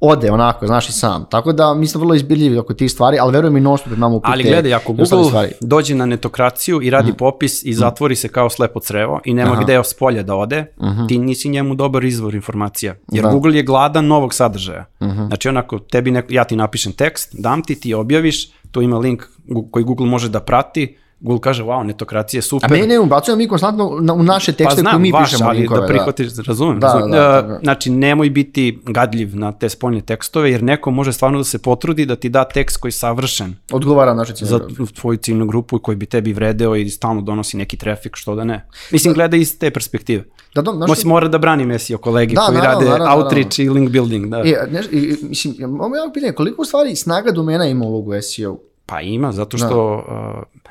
[0.05, 1.25] ode onako, znaš i sam.
[1.29, 4.15] Tako da mi smo vrlo izbiljivi oko tih stvari, ali verujem i non stop imamo
[4.15, 4.31] upute.
[4.31, 7.15] Ali gledaj, ako Google dođe na netokraciju i radi mm.
[7.15, 9.63] popis i zatvori se kao slepo crevo i nema Aha.
[9.63, 10.87] gde s polja da ode, mhm.
[10.87, 11.07] -huh.
[11.07, 12.95] ti nisi njemu dobar izvor informacija.
[13.11, 13.31] Jer da.
[13.31, 14.85] Google je gladan novog sadržaja.
[15.01, 15.11] Mhm.
[15.11, 15.27] -huh.
[15.27, 19.23] Znači onako, tebi neko, ja ti napišem tekst, dam ti, ti objaviš, tu ima link
[19.71, 22.73] koji Google može da prati, Google kaže, wow, netokracija je super.
[22.73, 25.49] A ne, ne, ubacujemo mi konstantno u naše tekste pa znam, koje mi vaš, pišemo
[25.49, 25.81] ali linkove.
[25.81, 26.43] da prihvatiš, da.
[26.47, 26.79] razumem.
[26.79, 27.11] Da, razumem.
[27.11, 27.59] Da, da, da.
[27.63, 32.05] Znači, nemoj biti gadljiv na te spoljne tekstove, jer neko može stvarno da se potrudi
[32.05, 33.55] da ti da tekst koji je savršen.
[33.71, 34.59] Odgovara naše ciljne Za
[35.01, 38.67] tvoju ciljnu grupu koji bi tebi vredeo i stalno donosi neki trafik, što da ne.
[38.91, 39.15] Mislim, da.
[39.15, 40.23] gledaj iz te perspektive.
[40.55, 43.59] Da, da, znaš, Moći mora da branim SEO kolegi da, koji naravno, rade naravno, outreach
[43.59, 43.79] naravno.
[43.79, 44.29] i link building.
[44.29, 44.37] Da.
[44.37, 48.57] E, ne, i, mislim, ovo je pitanje, koliko u stvari snaga domena ima ulogu SEO?
[48.85, 50.39] Pa ima, zato što da.
[50.39, 50.62] uh,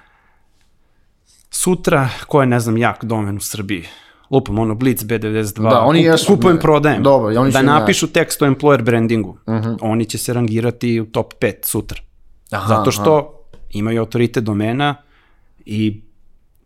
[1.62, 3.84] Sutra, ko je, ne znam, jak domen u Srbiji?
[4.30, 7.02] Lupam, ono, Blitz, B92, da, oni Kup, jesu, kupujem, prodajem.
[7.02, 8.12] Dobro, oni da napišu ja.
[8.12, 9.36] tekst o employer brandingu.
[9.46, 9.68] Uh mhm.
[9.68, 9.78] -huh.
[9.80, 12.00] Oni će se rangirati u top 5 sutra.
[12.50, 13.58] Aha, Zato što aha.
[13.70, 14.94] imaju autoritet domena
[15.66, 16.02] i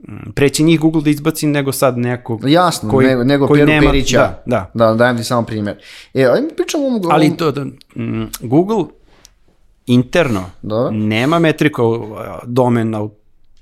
[0.09, 3.72] mm, preće njih Google da izbaci nego sad nekog Jasno, koji, nego, nego koji Peru
[3.72, 4.18] nema, Perića.
[4.18, 4.70] Da, da.
[4.74, 5.76] Da, dajem ti samo primjer.
[6.14, 7.01] E, ajmo pričamo o...
[7.11, 8.84] Ali to, da, mm, Google
[9.86, 10.90] interno da.
[10.90, 12.09] nema metriko
[12.47, 13.09] domena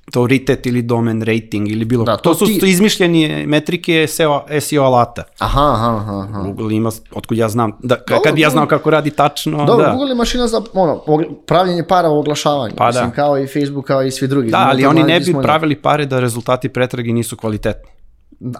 [0.06, 2.70] autoritet ili domen rating ili bilo da, to, to su ti...
[2.70, 5.22] izmišljeni metrike SEO, SEO alata.
[5.38, 6.42] Aha, aha, aha.
[6.42, 9.64] Google ima, otkud ja znam, da, Dobro, kad ja znam kako radi tačno.
[9.64, 9.90] Dobro, da.
[9.90, 11.02] Google je mašina za ono,
[11.46, 13.14] pravljenje para u oglašavanju, pa mislim, da.
[13.14, 14.50] kao i Facebook, kao i svi drugi.
[14.50, 17.90] Da, ali oni ne bi pravili pare da rezultati pretrage nisu kvalitetni.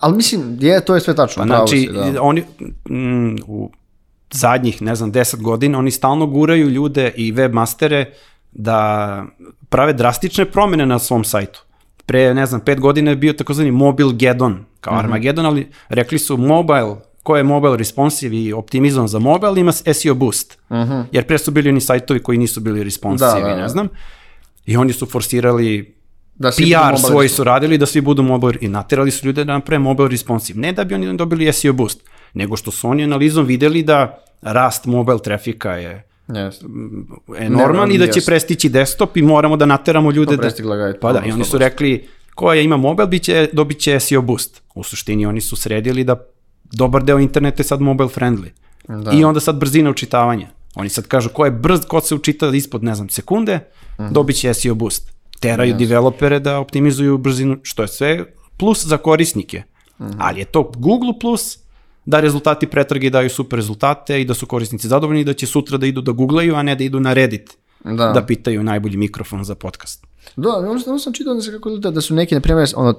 [0.00, 1.42] Ali mislim, je, to je sve tačno.
[1.42, 2.22] Pa, znači, si, da.
[2.22, 2.44] oni
[2.90, 3.70] mm, u
[4.32, 8.04] zadnjih, ne znam, 10 godina, oni stalno guraju ljude i webmastere
[8.52, 9.24] da
[9.74, 11.64] prave drastične promene na svom sajtu.
[12.06, 15.00] Pre, ne znam, pet godina je bio takozvani Mobile Gedon, kao mm -hmm.
[15.00, 20.14] Armageddon, ali rekli su mobile, ko je mobile responsive i optimizovan za mobile, ima SEO
[20.14, 20.58] boost.
[20.70, 21.04] Mm -hmm.
[21.12, 23.62] Jer pre su bili oni sajtovi koji nisu bili responsive, da, da, da.
[23.62, 23.88] ne znam.
[24.66, 25.94] I oni su forsirali
[26.34, 29.78] da PR svoji su radili da svi budu mobile i naterali su ljude da naprave
[29.78, 30.60] mobile responsive.
[30.60, 32.00] Ne da bi oni dobili SEO boost,
[32.34, 36.64] nego što su oni analizom videli da rast mobile trafika je Yes.
[37.38, 40.92] enorman i da će prestići desktop i moramo da nateramo ljude pa da...
[41.00, 44.62] Pa da, i oni su rekli, koja ima mobil, biće, dobit će SEO boost.
[44.74, 46.26] U suštini oni su sredili da
[46.72, 48.48] dobar deo interneta je sad mobile friendly.
[48.88, 49.12] Da.
[49.12, 50.48] I onda sad brzina učitavanja.
[50.74, 53.54] Oni sad kažu ko je brz, ko se učita ispod, ne znam, sekunde,
[53.98, 54.12] uh -huh.
[54.12, 55.12] dobit će SEO boost.
[55.40, 55.78] Teraju yes.
[55.78, 58.24] developere da optimizuju brzinu, što je sve
[58.56, 59.62] plus za korisnike.
[59.98, 60.14] Uh -huh.
[60.18, 61.58] Ali je to Google plus
[62.06, 65.78] da rezultati pretrage daju super rezultate i da su korisnici zadovoljni i da će sutra
[65.78, 69.44] da idu da googlaju, a ne da idu na Reddit da, da pitaju najbolji mikrofon
[69.44, 70.06] za podcast.
[70.36, 70.48] Da,
[70.86, 72.94] ono sam čitao da, se kako da, da su neki, na primjer, ono,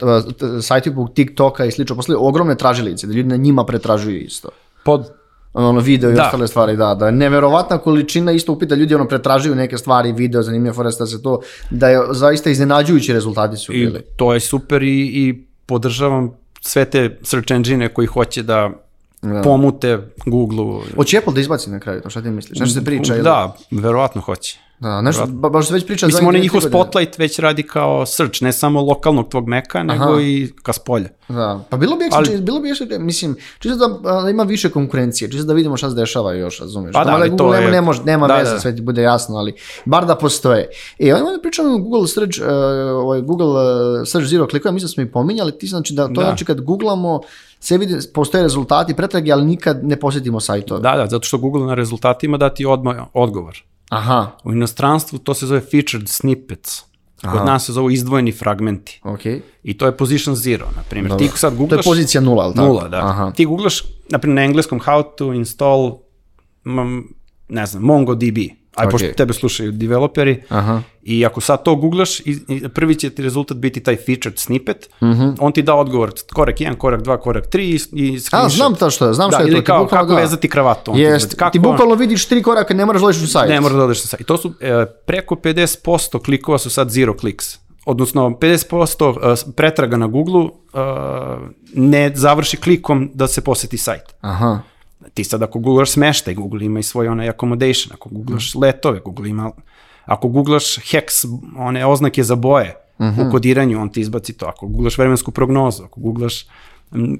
[0.61, 4.49] sajti poput TikToka i slično, posle ogromne tražilice, da ljudi na njima pretražuju isto.
[4.83, 5.11] Pod
[5.53, 6.23] ono video i da.
[6.23, 10.43] ostale stvari, da, da je neverovatna količina isto upita ljudi ono pretražuju neke stvari, video,
[10.43, 13.99] zanimljive foresta da se to, da je zaista iznenađujući rezultati su bili.
[13.99, 16.31] I to je super i, i podržavam
[16.61, 18.84] sve te search engine koji hoće da
[19.33, 19.41] da.
[19.41, 20.81] pomute Google-u.
[20.95, 22.59] Hoće Apple da izbaci na kraju, to šta ti misliš?
[22.59, 23.15] Nešto se priča?
[23.15, 23.81] Da, ili?
[23.81, 24.59] verovatno hoće.
[24.79, 26.05] Da, nešto, ba, baš se već priča...
[26.05, 30.21] Mislim, onaj njihov spotlight već radi kao search, ne samo lokalnog tvog meka, nego Aha.
[30.21, 31.09] i ka spolja.
[31.29, 32.69] Da, pa bilo bi, Ali, bilo bi
[32.99, 36.93] mislim, čisto da, da ima više konkurencije, čisto da vidimo šta se dešava još, razumeš.
[36.93, 37.71] Pa da, ali Google to nema, je...
[37.71, 38.59] nema, nema da, veze, da.
[38.59, 39.53] sve ti bude jasno, ali
[39.85, 40.69] bar da postoje.
[40.99, 42.47] E, ovdje da pričamo o Google search, uh,
[43.03, 46.13] ovaj Google uh, search zero klikova, mislim da smo i pominjali, ti znači da to
[46.13, 46.21] da.
[46.21, 47.21] znači kad googlamo,
[47.65, 50.81] sve vidi, postoje rezultati pretrage, ali nikad ne posjetimo sajtove.
[50.81, 53.63] Da, da, zato što Google na rezultatima dati odmah odgovor.
[53.89, 54.31] Aha.
[54.43, 56.81] U inostranstvu to se zove featured snippets.
[57.21, 57.45] Kod Aha.
[57.45, 59.01] nas se zovu izdvojeni fragmenti.
[59.03, 59.39] Okay.
[59.63, 61.09] I to je position zero, na primjer.
[61.09, 61.27] Dobro.
[61.27, 61.83] Ti sad googlaš...
[61.83, 62.67] To je pozicija nula, ali tako?
[62.67, 62.97] Nula, da.
[62.97, 63.31] Aha.
[63.31, 65.97] Ti googlaš, na primjer, na engleskom how to install,
[67.49, 68.37] ne znam, MongoDB.
[68.75, 68.91] Aj, okay.
[68.91, 70.81] pošto tebe slušaju developeri, Aha.
[71.03, 72.21] i ako sad to googlaš,
[72.73, 75.35] prvi će ti rezultat biti taj featured snippet, mm -hmm.
[75.39, 78.33] on ti da odgovor korak 1, korak 2, korak 3 i, i screenshot.
[78.33, 79.65] A, znam to što je, znam da, što je ili to.
[79.65, 80.15] Kao, kako da.
[80.15, 80.91] vezati kravatu.
[80.91, 83.49] On Jest, ti, kako, ti bukvalno vidiš tri koraka, ne moraš da odeš u sajt.
[83.49, 84.21] Ne moraš da odeš u sajt.
[84.21, 89.97] I to su e, preko 50% klikova su sad zero clicks odnosno 50% e, pretraga
[89.97, 90.49] na Google uh,
[91.73, 94.15] ne završi klikom da se poseti sajt.
[94.21, 94.59] Aha
[95.13, 98.59] ti sad ako googlaš smeštaj, Google ima i svoj onaj accommodation, ako googlaš mm.
[98.59, 99.51] letove, Google ima,
[100.05, 101.25] ako googlaš hex,
[101.57, 103.19] one oznake za boje mm -hmm.
[103.19, 103.31] u mhm.
[103.31, 106.45] kodiranju, on ti izbaci to, ako googlaš vremensku prognozu, ako googlaš,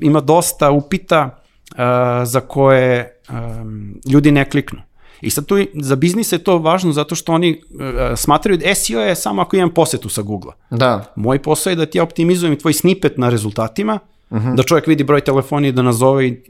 [0.02, 1.30] ima dosta upita
[1.72, 1.78] uh,
[2.24, 4.82] za koje um, ljudi ne kliknu.
[5.22, 7.80] I sad tu za biznis je to važno zato što oni uh,
[8.16, 10.76] smatraju da SEO je samo ako imam posetu sa Google-a.
[10.76, 11.14] Da.
[11.16, 14.56] Moj posao je da ti ja optimizujem tvoj snippet na rezultatima, Uh -huh.
[14.56, 16.42] Da čovjek vidi broj telefona i da nazove i...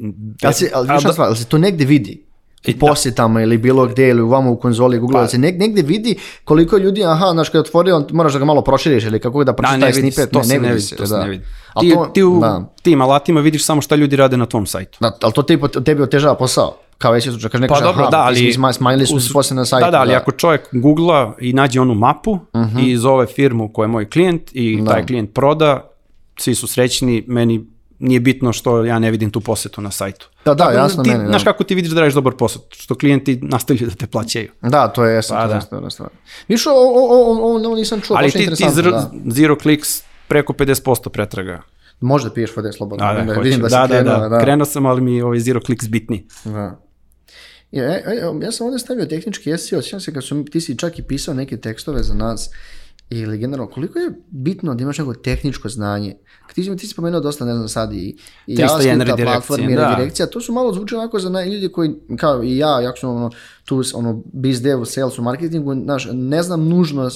[0.43, 2.25] Ali se, ali, da, stvar, ali se to negde vidi?
[2.67, 2.87] u da.
[2.87, 5.81] posjetama ili bilo gde ili u vama u konzoli Google, pa, da se neg, negde
[5.81, 9.43] vidi koliko ljudi, aha, znaš, kada otvori, on, moraš da ga malo proširiš ili kako
[9.43, 10.95] da pročitaš da, taj snippet, to ne, ne, vidi se.
[10.95, 11.23] To da.
[11.23, 11.43] ne vidi.
[11.79, 12.73] Ti, to, ti u da.
[12.81, 14.97] tim alatima vidiš samo šta ljudi rade na tvom sajtu.
[15.01, 18.11] Da, ali to tebi, tebi otežava posao kao već slučaj, kaže neko pa, dobro, aha,
[18.11, 19.85] da, ali, smanjili su posle na sajtu.
[19.85, 20.17] Da, da, ali da.
[20.17, 22.77] ako čovjek googla i nađe onu mapu uh mhm.
[22.77, 22.87] -huh.
[22.87, 24.91] i zove firmu koja je moj klijent i da.
[24.91, 25.94] taj klijent proda,
[26.39, 27.65] svi su srećni, meni
[27.99, 30.29] nije bitno što ja ne vidim tu posetu na sajtu.
[30.45, 31.23] Da, da, tako, jasno ti, meni.
[31.23, 31.29] Da.
[31.29, 34.51] Znaš kako ti vidiš da radiš dobar posao, što klijenti nastavljaju da te plaćaju.
[34.61, 35.55] Da, to je jasno, pa, to da.
[35.55, 36.09] je stvarno stvar.
[36.47, 39.11] Viš, o, o, o, o, o, nisam čuo, Ali ti, ti zero, da.
[39.25, 41.61] zero clicks preko 50% pretraga.
[41.99, 43.05] Možda piješ vode slobodno.
[43.05, 44.39] Da, da, da, vidim da, da, da, krenuo, da, da.
[44.39, 46.27] Krenuo sam, ali mi ovaj zero clicks bitni.
[46.43, 46.79] Da.
[47.71, 50.99] Ja, ja, ja sam ovde stavio tehnički SEO, sjećam se kad su, ti si čak
[50.99, 52.49] i pisao neke tekstove za nas,
[53.09, 56.15] ili generalno, koliko je bitno da imaš neko tehničko znanje.
[56.53, 59.89] Ti, ti si spomenuo dosta, ne znam, sad i, i JavaScript, platform i da.
[59.89, 63.31] redirekcija, to su malo zvuče onako za ljudi koji, kao i ja, jako sam ono,
[63.65, 67.09] tu ono, biz dev, sales u marketingu, znaš, ne znam nužno,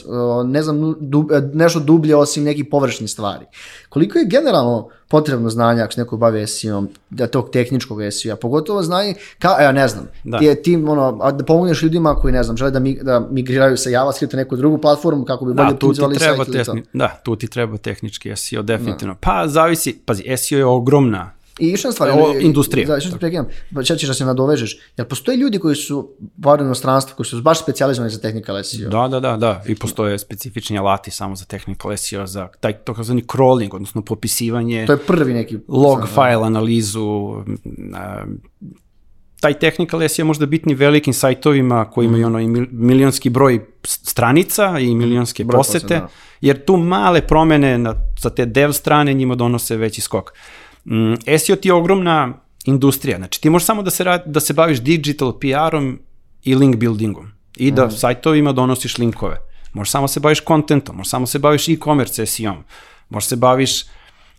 [0.45, 3.45] ne znam dub, nešto dublje osim nekih površnih stvari.
[3.89, 8.83] Koliko je generalno potrebno znanje ako se neko bavi SEO-om, da tog tehničkog SEO-a, pogotovo
[8.83, 10.39] znanje, kao, ja ne znam, da.
[10.39, 13.77] ti je tim, ono, da pomogneš ljudima koji, ne znam, žele da, mi, da migriraju
[13.77, 16.75] sa JavaScript na neku drugu platformu kako bi bolje da, optimizovali sajt ili to.
[16.93, 19.13] Da, tu ti treba tehnički SEO, definitivno.
[19.13, 19.19] Da.
[19.21, 22.87] Pa, zavisi, pazi, SEO je ogromna I još jedna stvar, o, industrija.
[22.87, 24.77] Da, što prekidam, pa ćeš da se nadovežeš.
[24.97, 26.09] Jel postoje ljudi koji su
[26.45, 28.89] u inostranstvu, koji su baš specijalizovani za technical SEO?
[28.89, 29.63] Da, da, da, da.
[29.67, 34.85] I postoje specifični alati samo za technical SEO, za taj takozvani crawling, odnosno popisivanje.
[34.85, 35.57] To je prvi neki...
[35.67, 37.35] Log file analizu,
[39.39, 42.35] taj technical SEO možda bitni velikim sajtovima koji imaju mm.
[42.35, 46.07] ono milionski broj stranica i milionske broj posete, posete da.
[46.41, 50.33] jer tu male promene na, za te dev strane njima donose veći skok.
[50.85, 52.33] Mm, SEO ti je ogromna
[52.65, 55.99] industrija, znači ti možeš samo da se, rad, da se baviš digital PR-om
[56.43, 57.91] i link buildingom i da mm.
[57.91, 59.37] sajtovima donosiš linkove.
[59.73, 62.63] Možeš samo se baviš kontentom, možeš samo se baviš e-commerce SEO-om,
[63.09, 63.85] možeš se baviš,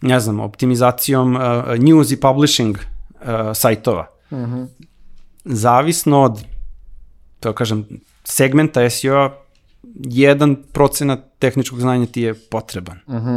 [0.01, 1.43] ne znam, optimizacijom uh,
[1.79, 4.07] news i publishing uh, sajtova.
[4.31, 4.67] Mm -hmm.
[5.45, 6.45] Zavisno od,
[7.41, 7.87] to kažem,
[8.25, 9.31] segmenta SEO-a
[9.95, 12.99] jedan procenat tehničkog znanja ti je potreban.
[13.07, 13.37] Uh Mhm.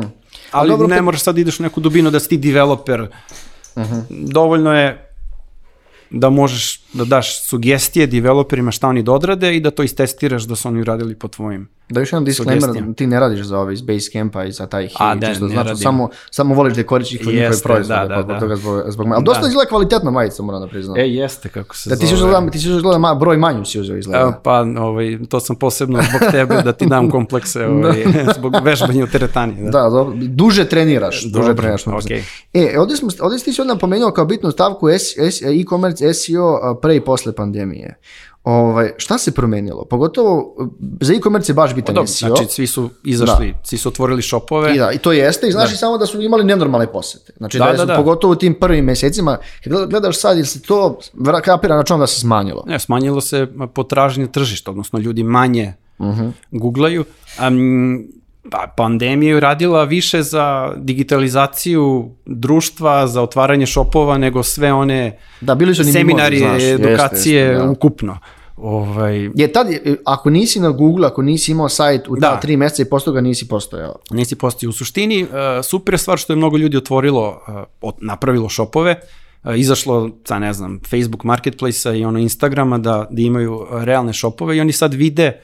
[0.51, 3.01] Ali dobro, ne moraš sad da ideš u neku dubinu da si ti developer.
[3.01, 3.07] Uh
[3.75, 3.93] Mhm.
[3.93, 4.03] -huh.
[4.09, 5.09] Dovoljno je
[6.09, 10.55] da možeš da daš sugestije developerima šta oni da odrade i da to istestiraš da
[10.55, 11.69] su oni uradili po tvojim.
[11.89, 14.87] Da još jedan disclaimer, ti ne radiš za ove iz Basecampa i za taj A,
[15.07, 15.75] Heat, da, ne znači, radim.
[15.77, 18.39] samo, samo voliš da koristiš njihove Jeste, proizvode, da, da, pa da.
[18.39, 19.47] toga zbog, zbog Ali dosta Da.
[19.47, 20.97] izgleda kvalitetna majica, moram da priznam.
[20.97, 22.29] E, jeste kako se da ti si zove.
[22.29, 24.19] uzela, ti si uzela ma, broj manju si uzeo izgleda.
[24.19, 28.03] Evo, pa, ovaj, to sam posebno zbog tebe da ti dam komplekse ovaj,
[28.37, 29.53] zbog vežbanja u teretani.
[29.55, 29.69] Da.
[29.73, 31.83] Da, dobro, duže treniraš, duže treniraš.
[31.83, 32.23] se-
[32.53, 35.13] E, ovdje, smo, ovdje si ti sad napomenuo kao bitnu stavku S-
[35.43, 37.95] e-commerce, SEO a, pre i posle pandemije.
[38.43, 39.85] Ovaj, šta se promenilo?
[39.85, 40.55] Pogotovo
[41.01, 42.27] za e-commerce je baš bitan Dobro, SEO.
[42.27, 44.75] znači, svi su izašli, svi su otvorili šopove.
[44.75, 47.33] I da, i to jeste, i znaš i samo da su imali nenormalne posete.
[47.37, 47.95] Znači da, Da, da, da, su, da.
[47.95, 50.99] pogotovo u tim prvim mjesecima, kad gleda- gledaš sad, ili se to
[51.43, 52.63] kapira na čom da se smanjilo?
[52.67, 56.21] Ne, smanjilo se potražnje tržišta, odnosno ljudi manje uh Mhm.
[56.21, 56.31] -huh.
[56.51, 57.05] googlaju.
[57.47, 58.07] Um,
[58.51, 65.55] pa, pandemija je radila više za digitalizaciju društva, za otvaranje šopova, nego sve one Da,
[65.55, 67.69] bili su seminari, znaš, jeste, edukacije jeste, da.
[67.71, 68.17] ukupno.
[68.57, 69.67] Ovaj, Je tad,
[70.05, 72.39] ako nisi na Google, ako nisi imao sajt u ta Da.
[72.39, 73.95] tri mjeseca i posle toga nisi postojao.
[74.11, 74.69] nisi postao.
[74.69, 75.29] U suštini, uh,
[75.63, 78.95] super stvar što je mnogo ljudi otvorilo, uh, od- napravilo šopove,
[79.43, 84.13] uh, izašlo, sa ne znam, Facebook Marketplace-a i ono Instagrama da, da imaju uh, realne
[84.13, 85.39] šopove i oni sad vide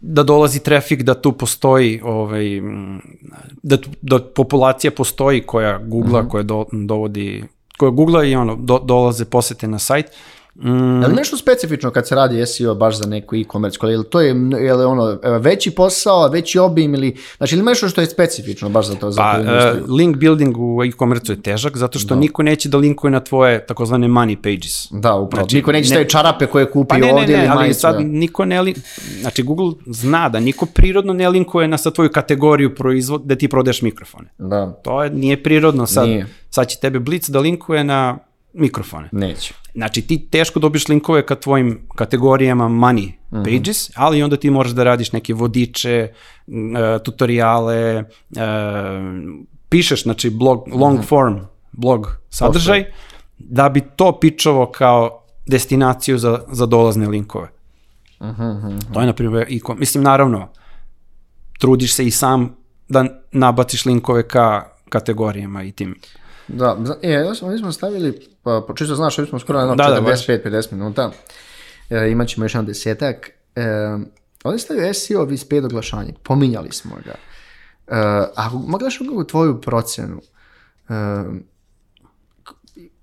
[0.00, 3.00] da dolazi trafik, da tu postoji ovaj, mm,
[3.62, 7.44] da, tu- da populacija postoji koja googla, koja do, dovodi
[7.78, 10.06] koja googla i ono, do, dolaze posete na sajt.
[10.58, 13.78] Mm, Je li nešto specifično kad se radi SEO baš za neku e-commerce?
[13.82, 14.28] Je li to je,
[14.58, 18.68] je li ono e, veći posao, veći obim ili, znači ili nešto što je specifično
[18.68, 19.10] baš za to?
[19.10, 23.10] Za Pa, uh, link building u e-commerce je težak zato što niko neće da linkuje
[23.10, 24.86] na tvoje takozvane money pages.
[24.92, 25.42] da, upravo.
[25.42, 27.56] znači, Niko neće ne- staviti čarape koje kupi Pa ne, ne, ovdje ne, ili ali
[27.56, 27.80] majicu.
[27.80, 28.00] sad da.
[28.00, 28.74] niko ne li...
[29.20, 33.48] Znači, Google zna da niko prirodno ne linkuje na sad tvoju kategoriju proizvod da ti
[33.48, 34.28] prodaješ mikrofone.
[34.38, 36.08] Da, To je, nije prirodno sad.
[36.08, 36.26] Nije.
[36.50, 38.18] Sad će tebe Blitz da linkuje na
[38.56, 39.08] mikrofone.
[39.12, 39.54] neće.
[39.74, 43.42] Znači, ti teško dobiješ linkove ka tvojim kategorijama money Mhm.
[43.44, 46.12] pages, ali onda ti moraš da radiš neke vodiče, e,
[46.98, 48.04] tutoriale, e,
[49.68, 50.78] pišeš, znači, blog, Mhm.
[50.78, 51.34] long form
[51.72, 52.84] blog sadržaj,
[53.38, 57.48] da bi to pičovo kao destinaciju za, za dolazne linkove.
[58.22, 60.48] Mhm, To je, na primjer, i mislim, naravno,
[61.58, 62.56] trudiš se i sam
[62.88, 65.94] da nabaciš linkove ka kategorijama i tim.
[66.48, 69.74] Da, zna- e, mi smo stavili, pa, pa čisto znaš, mi smo skoro na jedno
[69.76, 70.26] Da, da, baš.
[70.26, 71.10] 45-50 minuta,
[71.90, 73.30] e, imat ćemo još jedan desetak.
[73.56, 73.62] E,
[74.44, 77.14] ovdje stavio SEO vis paid oglašanje, pominjali smo ga.
[77.88, 80.20] E, ako moglaš u tvoju procenu,
[80.88, 80.94] e,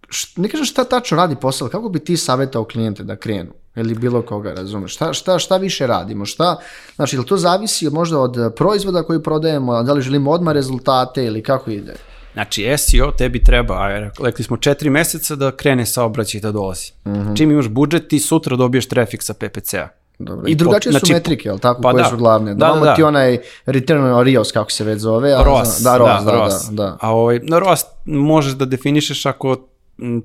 [0.09, 3.51] š- ne kažem šta tačno radi posao, kako bi ti savjetao klijente da krenu?
[3.75, 4.93] Ili bilo koga, razumeš?
[4.93, 6.25] Šta, šta, šta više radimo?
[6.25, 6.57] Šta,
[6.95, 11.25] znači, ili to zavisi možda od e, proizvoda koji prodajemo, da li želimo odmah rezultate
[11.25, 11.95] ili kako ide?
[12.33, 13.87] Znači, SEO tebi treba, a
[14.19, 16.91] rekli smo četiri meseca da krene saobraćaj da dolazi.
[17.07, 17.33] Mhm.
[17.33, 19.87] Čim imaš budžet, ti sutra dobiješ trafik sa PPC-a.
[20.19, 20.47] Dobro.
[20.47, 22.09] I drugačije Znači, su metrike, jel tako, pa koje da.
[22.09, 22.53] su glavne?
[22.53, 22.95] Da, Da, da, da.
[22.95, 25.33] ti onaj return on RIOS, kako se već zove.
[25.33, 26.69] a ROAS, Da, ROAS, da, da, ROAS.
[26.71, 26.97] da.
[27.01, 29.67] A ovaj, na ROAS možeš da definišeš ako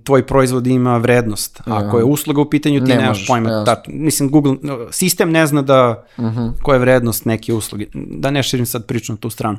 [0.05, 1.61] tvoj proizvod ima vrednost.
[1.67, 3.51] Ako je usluga u pitanju, ti Ne nemaš pojma.
[3.51, 3.65] jasno.
[3.67, 3.95] tačno.
[3.95, 4.57] mislim, Google,
[4.91, 6.47] sistem ne zna da, Mhm.
[6.63, 7.87] koja je vrednost neke usluge.
[7.95, 9.59] Da ne širim sad priču na tu stranu.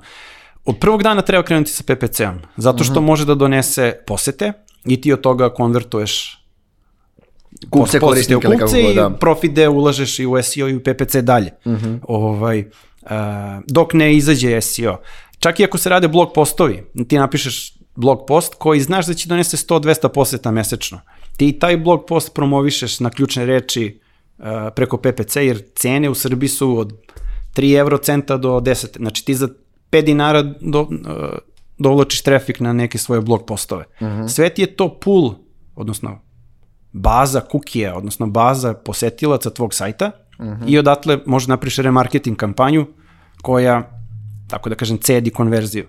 [0.69, 2.83] Od prvog dana treba krenuti sa PPC-om, zato Mhm.
[2.83, 4.53] što može da donese posete
[4.85, 6.35] i ti od toga konvertuješ
[7.69, 9.09] Kupce, posete u korisnike ili kako kupce god, i da.
[9.09, 9.17] Mhm.
[9.17, 11.51] profit deo ulažeš i u SEO i u PPC dalje.
[12.03, 13.09] ovaj, uh,
[13.67, 14.97] dok ne izađe SEO.
[15.39, 19.29] Čak i ako se rade blog postovi, ti napišeš blog post koji znaš da će
[19.29, 20.99] donese 100-200 poseta mesečno.
[21.37, 23.99] Ti taj blog post promovišeš na ključne reči
[24.37, 24.45] uh,
[24.75, 26.93] preko PPC, jer cene u Srbiji su od
[27.55, 28.97] 3 eurocenta do 10.
[28.97, 29.47] Znači ti za
[29.91, 30.89] 5 dinara do, uh,
[31.77, 33.85] dovlačiš trafik na neke svoje blog postove.
[34.27, 35.33] Sve ti je to pool,
[35.75, 36.21] odnosno
[36.91, 40.11] baza kukija, odnosno baza posetilaca tvog sajta
[40.67, 42.87] i odatle možeš napriš remarketing kampanju
[43.41, 44.01] koja,
[44.47, 45.87] tako da kažem, cedi konverziju.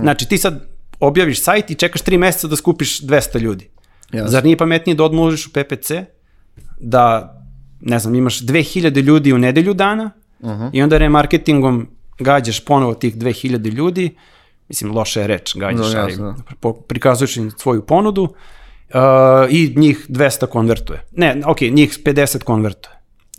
[0.00, 0.66] Znači ti sad
[1.00, 3.70] objaviš sajt i čekaš 3 meseca da skupiš 200 ljudi.
[4.12, 4.30] Jasno.
[4.30, 5.90] Zar nije pametnije da odmah uložiš u PPC,
[6.80, 7.34] da,
[7.80, 10.10] ne znam, imaš 2000 ljudi u nedelju dana
[10.72, 11.88] i onda remarketingom
[12.20, 14.16] gađaš ponovo tih 2000 ljudi,
[14.68, 19.00] mislim, loša je reč, gađaš, Da, ali prikazuješ im svoju ponudu uh,
[19.50, 21.04] i njih 200 konvertuje.
[21.12, 22.94] Ne, ok, njih 50 konvertuje.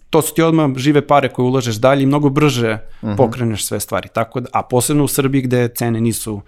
[0.09, 2.77] To su ti odmah žive pare koje ulažeš dalje i mnogo brže
[3.17, 4.09] pokreneš sve stvari.
[4.13, 6.41] Tako da, a posebno u Srbiji gde cene nisu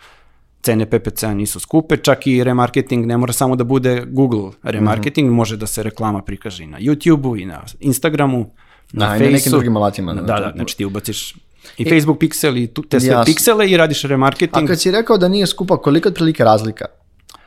[0.64, 5.58] cene PPC-a nisu skupe, čak i remarketing ne mora samo da bude Google remarketing, može
[5.58, 8.50] da se reklama prikaže i na YouTube-u i na Instagramu,
[8.92, 11.36] na A, i na nekim drugim alatima, Da, da, da, znači ti ubaciš
[11.78, 13.26] i Facebook piksel i tu, te sve Jasno.
[13.26, 14.68] piksele i radiš A remarketing.
[14.68, 16.86] kad si rekao da nije skupa, koliko je otprilike razlika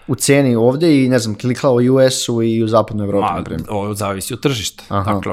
[0.08, 3.66] u ceni ovdje i ne znam, klikla u US-u i u zapadnoj Evropi, na primjer?
[3.70, 4.84] ovo zavisi od tržišta.
[4.88, 5.12] Aha.
[5.14, 5.32] Dakle,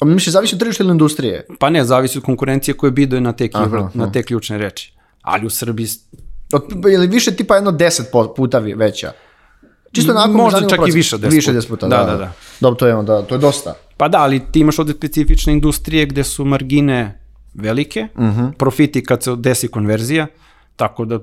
[0.00, 1.46] A Mislim, zavisi od tržišta ili industrije.
[1.58, 4.92] pa ne, zavisi od konkurencije koje biduje na te, Aha, na te ključne reči.
[5.22, 5.88] Ali u Srbiji
[6.52, 8.06] Od, je li više tipa jedno deset
[8.36, 9.12] puta veća?
[9.92, 10.94] Čisto onako Možda čak i proces.
[10.94, 12.16] više od 10 Više deset puta, Da, da, da, da.
[12.16, 12.32] da.
[12.60, 13.74] Dobro, to je onda, to je dosta.
[13.96, 17.27] Pa da, ali ti imaš ovde specifične industrije gde su margine
[17.58, 18.48] velike, Mhm.
[18.58, 20.26] profiti kad se desi konverzija,
[20.76, 21.20] tako da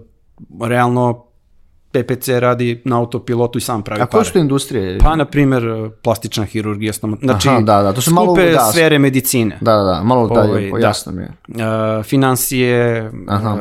[0.62, 1.26] realno
[1.96, 4.26] PPC radi na autopilotu i sam pravi A koje pare.
[4.26, 4.98] su to industrije?
[5.00, 5.64] Pa, na primjer,
[6.04, 7.20] plastična hirurgija, stomat...
[7.20, 9.58] znači, Aha, da, da, to su malo- da, sfere medicine.
[9.62, 10.78] Da, da, da, malo Ovaj, dalje, da.
[10.80, 11.30] jasno mi je.
[11.98, 13.54] Uh, financije, Aha.
[13.54, 13.60] uh,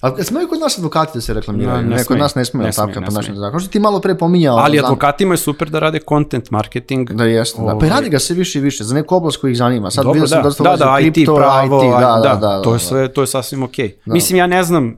[0.00, 1.76] Ali smeju kod nas advokati da se reklamiraju?
[1.76, 2.18] Ne, Ne, ne kod smeju.
[2.18, 3.40] nas ne smiju, Ne tako smeju, po našem smeju.
[3.40, 3.60] zakonu.
[3.60, 4.56] Što ti malo pre pominjao?
[4.56, 7.10] ali advokatima je super da rade content marketing.
[7.10, 7.66] Da jeste, da.
[7.68, 9.90] Pa i Ovaj, radi ga sve više i više, za neku oblast koja ih zanima.
[9.90, 12.70] Sad Dobro, sam da, da, da, IT, kripto, pravo, IT, da, da, da, da, to
[12.70, 12.78] je da.
[12.78, 13.96] sve, to je sasvim okej.
[14.06, 14.96] Mislim, ja ne znam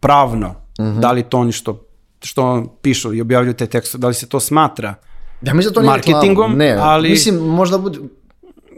[0.00, 1.00] pravno Mhm.
[1.00, 1.86] da li to oni što,
[2.22, 2.42] što
[2.82, 4.94] pišu i objavljuju te tekste, da li se to smatra.
[5.42, 7.98] Ja mislim da to nije marketingom, ne, ali- mislim možda bude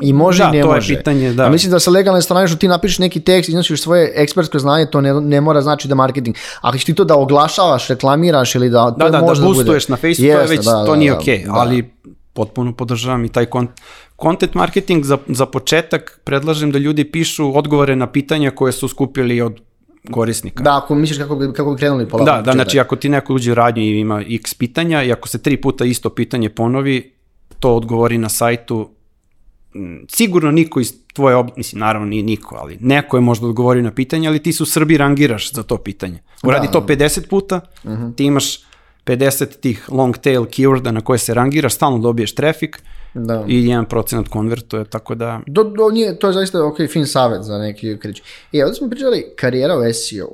[0.02, 0.96] i može Da, i ne to je može.
[0.96, 1.44] pitanje, da.
[1.44, 4.86] Ja mislim da sa legalne strane što ti napišeš neki tekst, iznosiš svoje ekspertsko znanje,
[4.86, 6.36] to ne, ne mora znači da je marketing.
[6.60, 9.54] Ako ti to da oglašavaš, reklamiraš ili da to Da, da, da može bude.
[9.54, 11.52] boostuješ na Facebooku, to je Jeste, već, da, to da, nije da, okej, da.
[11.52, 11.90] ali
[12.32, 13.68] potpuno podržavam i taj kon,
[14.16, 19.40] content marketing za, za početak predlažem da ljudi pišu odgovore na pitanja koje su skupili
[19.40, 19.60] od
[20.10, 20.62] korisnika.
[20.62, 22.30] Da, ako misliš kako bi, kako bi krenuli polako.
[22.30, 25.28] Da, da, znači ako ti neko uđe u radnju i ima x pitanja i ako
[25.28, 27.12] se tri puta isto pitanje ponovi,
[27.60, 28.90] to odgovori na sajtu,
[30.08, 31.48] sigurno niko iz tvoje, ob...
[31.56, 34.66] mislim, naravno nije niko, ali neko je možda odgovorio na pitanje, ali ti se u
[34.66, 36.22] Srbiji rangiraš za to pitanje.
[36.42, 37.60] Uradi to 50 puta,
[38.16, 38.58] ti imaš
[39.06, 42.82] 50 tih long tail keyworda na koje se rangiraš, stalno dobiješ trafik
[43.14, 43.44] Da.
[43.46, 45.40] i 1% konvertuje, tako da...
[45.46, 48.22] Do, do, nije, to je zaista ok, fin savjet za neki krič.
[48.52, 50.28] E, ovdje smo pričali karijera u SEO.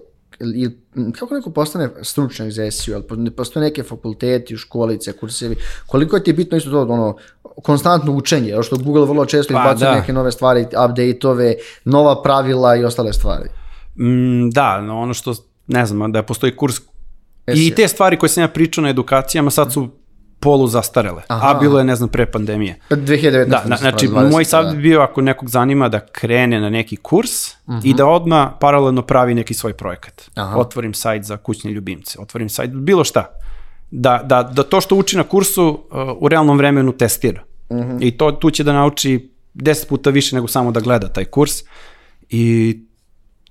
[0.55, 0.69] I,
[1.13, 3.03] kako neko postane stručnjak za SEO?
[3.03, 5.57] Po- Postoje neke fakulteti, školice, kursevi.
[5.87, 7.17] Koliko je ti bitno isto to ono,
[7.63, 9.95] konstantno učenje, što Google vrlo često Pa, izbacuje da.
[9.95, 11.55] neke nove stvari, update-ove,
[11.85, 13.49] nova pravila i ostale stvari.
[13.99, 15.35] Mm, da, no, ono što,
[15.67, 16.81] ne znam, da postoji kurs
[17.47, 17.55] SEO.
[17.55, 19.89] i te stvari koje sam ja pričao na edukacijama sad su
[20.41, 21.51] polu zastarele, Aha.
[21.51, 22.79] a bilo je, ne znam, pre pandemije.
[22.91, 23.45] 2019.
[23.45, 24.49] Da, na, znači, 20, moj da.
[24.49, 27.31] savjet bi bio ako nekog zanima da krene na neki kurs
[27.85, 30.31] i da odmah paralelno pravi neki svoj projekat.
[30.35, 30.59] Aha.
[30.59, 33.25] Otvorim sajt za kućne ljubimce, otvorim sajt, bilo šta.
[33.91, 37.43] Da, da, da to što uči na kursu uh, u realnom vremenu testira.
[38.01, 41.53] I to, tu će da nauči 10 puta više nego samo da gleda taj kurs
[42.29, 42.79] i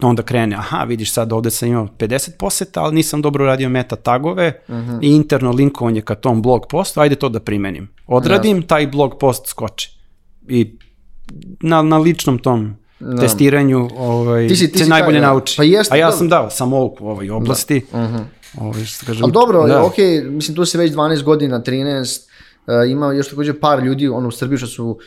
[0.04, 3.96] onda krene, aha, vidiš sad ovde sam imao 50 poseta, ali nisam dobro radio meta
[3.96, 4.62] tagove
[5.02, 7.90] i interno linkovanje ka tom blog postu, ajde to da primenim.
[8.08, 9.98] Odradim, taj blog post skoči.
[10.48, 10.78] I
[11.60, 12.76] na, na ličnom tom
[13.20, 15.28] testiranju ovaj, Ti si- ti se najbolje taj, da.
[15.28, 15.58] nauči.
[15.58, 16.18] Pa jeste, A ja dobro.
[16.18, 17.86] sam dao samouku u ovoj oblasti.
[18.58, 19.84] Ovaj, što kaže, Ali dobro, da.
[19.86, 22.22] ok, mislim tu se već 12 godina, 13,
[22.68, 24.98] uh, ima još također par ljudi ono, u Srbiji što su, uh,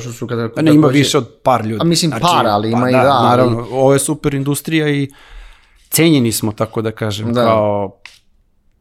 [0.00, 0.48] što su kada...
[0.48, 1.74] Pa ne, ima više od par ljudi.
[1.74, 5.10] Znači, A mislim par, ali ima i da, ali- Naravno, ovo je super industrija i
[5.90, 7.44] cenjeni smo, tako da kažem, Da.
[7.44, 8.00] kao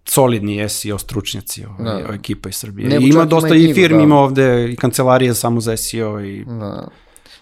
[0.05, 2.13] solidni SEO stručnjaci, ovaj, Da.
[2.13, 2.89] ekipa iz Srbije.
[2.89, 4.03] Ne, I ima dosta i firmi, da.
[4.03, 6.45] ima ovde i kancelarije samo za SEO i...
[6.45, 6.87] Da.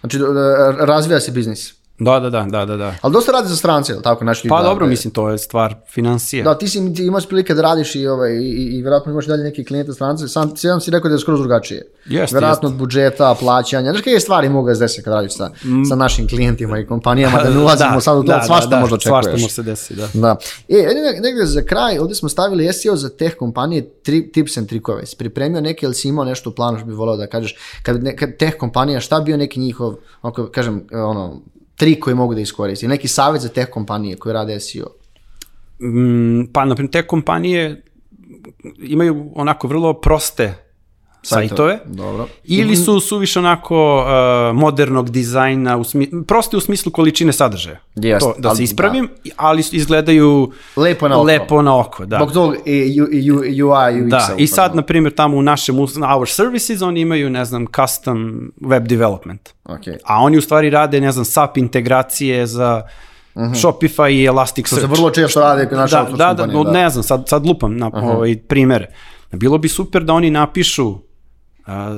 [0.00, 0.24] Znači, da,
[0.78, 1.77] razvija se biznis.
[1.98, 2.94] Da, da, da, da, da, da.
[3.02, 4.68] Ali dosta radi za strance, jel tako, ljudi Pa rade.
[4.68, 6.42] dobro, mislim, to je stvar financije.
[6.44, 9.26] Da, ti, si, ti imaš prilike da radiš i, ovaj, i, i, i vjerojatno imaš
[9.26, 11.92] dalje neki klijente strance, sam, sam si rekao da je skoro drugačije.
[12.06, 15.50] Jeste, Vjerojatno od budžeta, plaćanja, znaš kakve stvari mogu da se kad radiš sa,
[15.88, 19.24] sa našim klijentima i kompanijama, da ne ulazimo sad u to, svašta možda očekuješ.
[19.24, 20.08] Svašta može se desi, da.
[20.14, 20.36] Da.
[20.68, 20.86] E,
[21.22, 25.06] negdje za kraj, ovdje smo stavili SEO za teh kompanije, tri, tips and trikove.
[25.06, 28.02] Si pripremio neke ili si imao nešto u planu što bi volao da kažeš, kad,
[28.02, 31.40] ne, kad teh kompanija, šta bi bio neki njihov, ako kažem, ono,
[31.78, 34.86] trik koji mogu da iskoristi, neki savjet za teh kompanije koje rade SEO.
[35.82, 37.82] Mm, pa, na primjer, te kompanije
[38.78, 40.54] imaju onako vrlo proste
[41.22, 41.78] sajtove.
[41.84, 42.26] Dobro.
[42.44, 47.78] Ili su suviše onako uh, modernog dizajna, u smi proste u smislu količine sadržaja.
[47.94, 51.24] Jeste, to, da ali- se ispravim, ali su- izgledaju Lepo na oko.
[51.24, 52.06] lepo na oko.
[52.06, 52.16] Da.
[52.16, 52.58] Zbog tog e,
[53.02, 54.08] U, U, UI, UX.
[54.08, 58.50] Da, i sad, na primjer, tamo u našem Our Services oni imaju, ne znam, custom
[58.60, 59.50] web development.
[59.64, 59.96] Okay.
[60.04, 62.82] A oni u stvari rade, ne znam, SAP integracije za
[63.34, 64.84] Shopify i Elasticsearch.
[64.84, 64.94] Mhm.
[64.94, 66.70] se vrlo često rade kod naše da, da, da, da.
[66.72, 68.86] ne znam, sad, sad lupam na ovaj primere.
[69.32, 71.07] Bilo bi super da oni napišu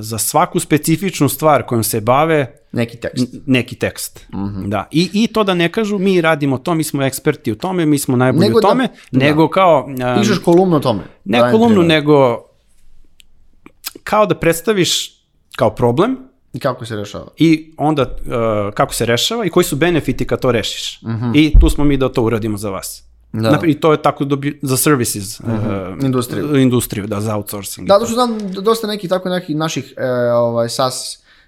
[0.00, 3.26] za svaku specifičnu stvar kojom se bave Neki tekst.
[3.46, 4.26] neki tekst.
[4.34, 4.68] Mhm.
[4.68, 4.88] Da.
[4.90, 7.98] I, I to da ne kažu mi radimo to, mi smo eksperti u tome, mi
[7.98, 9.18] smo najbolji Nego u da- tome, da.
[9.18, 9.88] nego kao...
[10.04, 11.02] a, Pišeš kolumnu o tome.
[11.24, 12.38] ne Dajem kolumnu, nego
[14.02, 15.10] kao da predstaviš
[15.52, 16.16] kao problem
[16.52, 17.26] I kako se rešava?
[17.36, 18.08] i onda uh,
[18.74, 21.02] kako se rešava i koji su benefiti kad to rešiš.
[21.02, 21.30] Mhm.
[21.34, 23.04] I tu smo mi da to uradimo za vas.
[23.32, 23.50] Da.
[23.50, 25.46] Napri- I to je tako dobi, za services, uh,
[26.02, 26.56] Industriju.
[26.56, 27.88] industriju, da, za outsourcing.
[27.88, 30.94] Da, to što znam, dosta nekih tako nekih naših e, ovaj, SaaS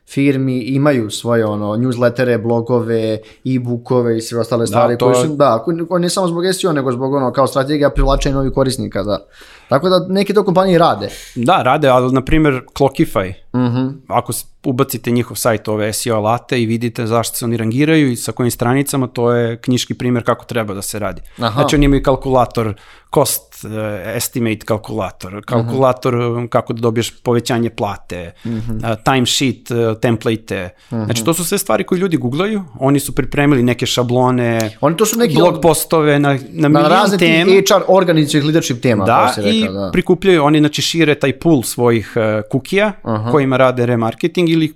[0.06, 5.36] firmi imaju svoje ono newslettere, blogove, e-bookove i sve ostale stvari to koje je- su,
[5.36, 9.26] da, ne samo zbog SEO, nego zbog ono kao strategija privlačenja novih korisnika, da.
[9.68, 11.08] Tako da neke to kompanije rade.
[11.34, 13.88] Da, rade, ali na primjer Clockify, Mhm.
[14.08, 18.16] ako s- ubacite njihov sajt, ove SEO alate i vidite zašto se oni rangiraju i
[18.16, 21.20] sa kojim stranicama, to je knjiški primjer kako treba da se radi.
[21.38, 21.52] Aha.
[21.52, 22.74] Znači oni imaju kalkulator,
[23.14, 28.84] cost eh, estimate kalkulator, kalkulator eh, kako da dobiješ povećanje plate, Mhm.
[28.84, 30.68] eh, timesheet, eh, template.
[30.88, 35.06] Znači to su sve stvari koje ljudi googlaju, oni su pripremili neke šablone, Oni to
[35.06, 37.50] su neki blog postove na, na, na razne tema.
[37.52, 39.90] HR organizacijih leadership tema, Da, si i da.
[39.92, 42.92] prikupljaju, oni znači šire taj pool svojih uh, kukija
[43.30, 44.74] kojima rade remarketing ili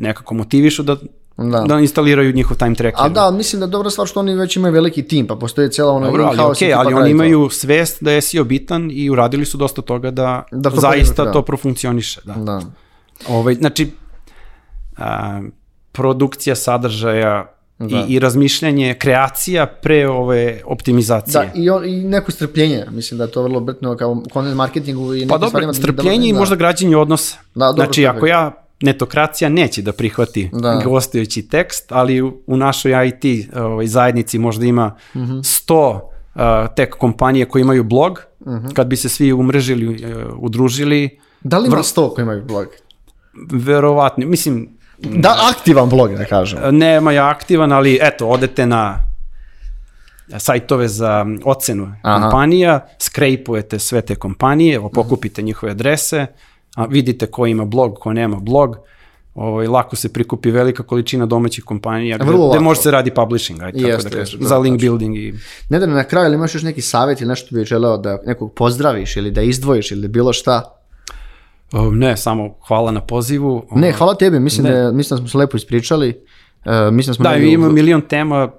[0.00, 0.96] nekako motivišu da,
[1.36, 1.64] Da.
[1.68, 1.80] da.
[1.80, 3.00] instaliraju njihov time tracker.
[3.00, 5.70] Ali da, mislim da je dobra stvar što oni već imaju veliki tim, pa postoji
[5.70, 7.14] cijela ono Dobro, ali ekipa ali oni radi to.
[7.14, 11.24] imaju svest da je SEO bitan i uradili su dosta toga da, Da to zaista
[11.24, 11.32] da.
[11.32, 12.20] to profunkcioniše.
[12.24, 12.32] Da.
[12.34, 12.60] Da.
[13.28, 13.90] Ovaj, znači,
[14.98, 15.40] a,
[15.92, 17.46] produkcija sadržaja
[17.82, 17.96] Da.
[17.98, 21.32] i, i razmišljanje, kreacija pre ove optimizacije.
[21.34, 25.14] Da, i, on, i neko strpljenje, mislim da je to vrlo bitno kao content marketingu
[25.14, 25.74] i Pa dobro, stvarima.
[25.74, 26.38] strpljenje i da.
[26.38, 27.36] možda građenje odnosa.
[27.54, 28.52] Da, dobro, znači, ako ja,
[28.82, 30.82] netokracija neće da prihvati Da.
[30.84, 33.24] gostujući tekst, ali u, u našoj IT
[33.54, 35.32] ovaj, zajednici možda ima Mhm.
[35.34, 36.40] 100 uh,
[36.76, 38.68] tek kompanije koje imaju blog, Mhm.
[38.68, 39.94] kad bi se svi umrežili, uh,
[40.36, 42.66] udružili, Da li ima sto koji imaju blog?
[43.52, 44.68] verovatno, mislim,
[45.02, 46.78] Da, aktivan blog, da kažem.
[46.78, 49.12] nema je aktivan, ali eto, odete na
[50.38, 52.22] sajtove za ocenu Aha.
[52.22, 56.26] kompanija, skrejpujete sve te kompanije, evo, pokupite njihove adrese,
[56.76, 58.76] a vidite ko ima blog, ko nema blog,
[59.34, 63.90] ovaj, lako se prikupi velika količina domaćih kompanija gde, gde može se radi publishing, ajde,
[63.90, 65.34] tako da kažem, da, za link building i...
[65.68, 68.54] Ne da na kraju, ali imaš još neki savjet ili nešto bi želeo da nekog
[68.54, 70.81] pozdraviš ili da izdvojiš ili bilo šta?
[71.72, 73.66] O, ne, samo hvala na pozivu.
[73.70, 76.24] Ne, hvala tebi, mislim, da, je- mislim da smo se lepo ispričali.
[76.64, 78.50] E, mislim da smo Da, negdje ima milion tema,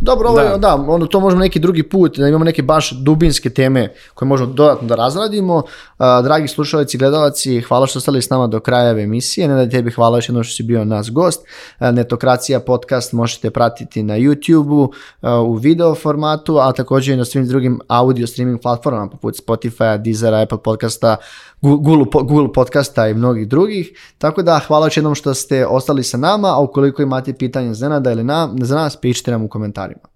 [0.00, 0.56] Dobro, ovo, Da.
[0.56, 4.52] da, onda to možemo neki drugi put, da imamo neke baš dubinske teme koje možemo
[4.52, 5.62] dodatno da razradimo.
[5.98, 9.48] A, dragi slušalci i gledalci, hvala što ostali s nama do kraja ove emisije.
[9.48, 11.46] Ne da tebi hvala još jednom što si bio nas gost.
[11.78, 14.92] A, Netokracija podcast možete pratiti na YouTube-u
[15.44, 20.38] u video formatu, a također i na svim drugim audio streaming platformama poput Spotify, Deezera,
[20.38, 21.16] Apple podcasta,
[21.62, 24.14] Google, Google podcasta i mnogih drugih.
[24.18, 28.12] Tako da hvala jednom što ste ostali sa nama, a ukoliko imate pitanje za Nenada
[28.12, 30.15] ili na, za nas, pišite nam u komentarima.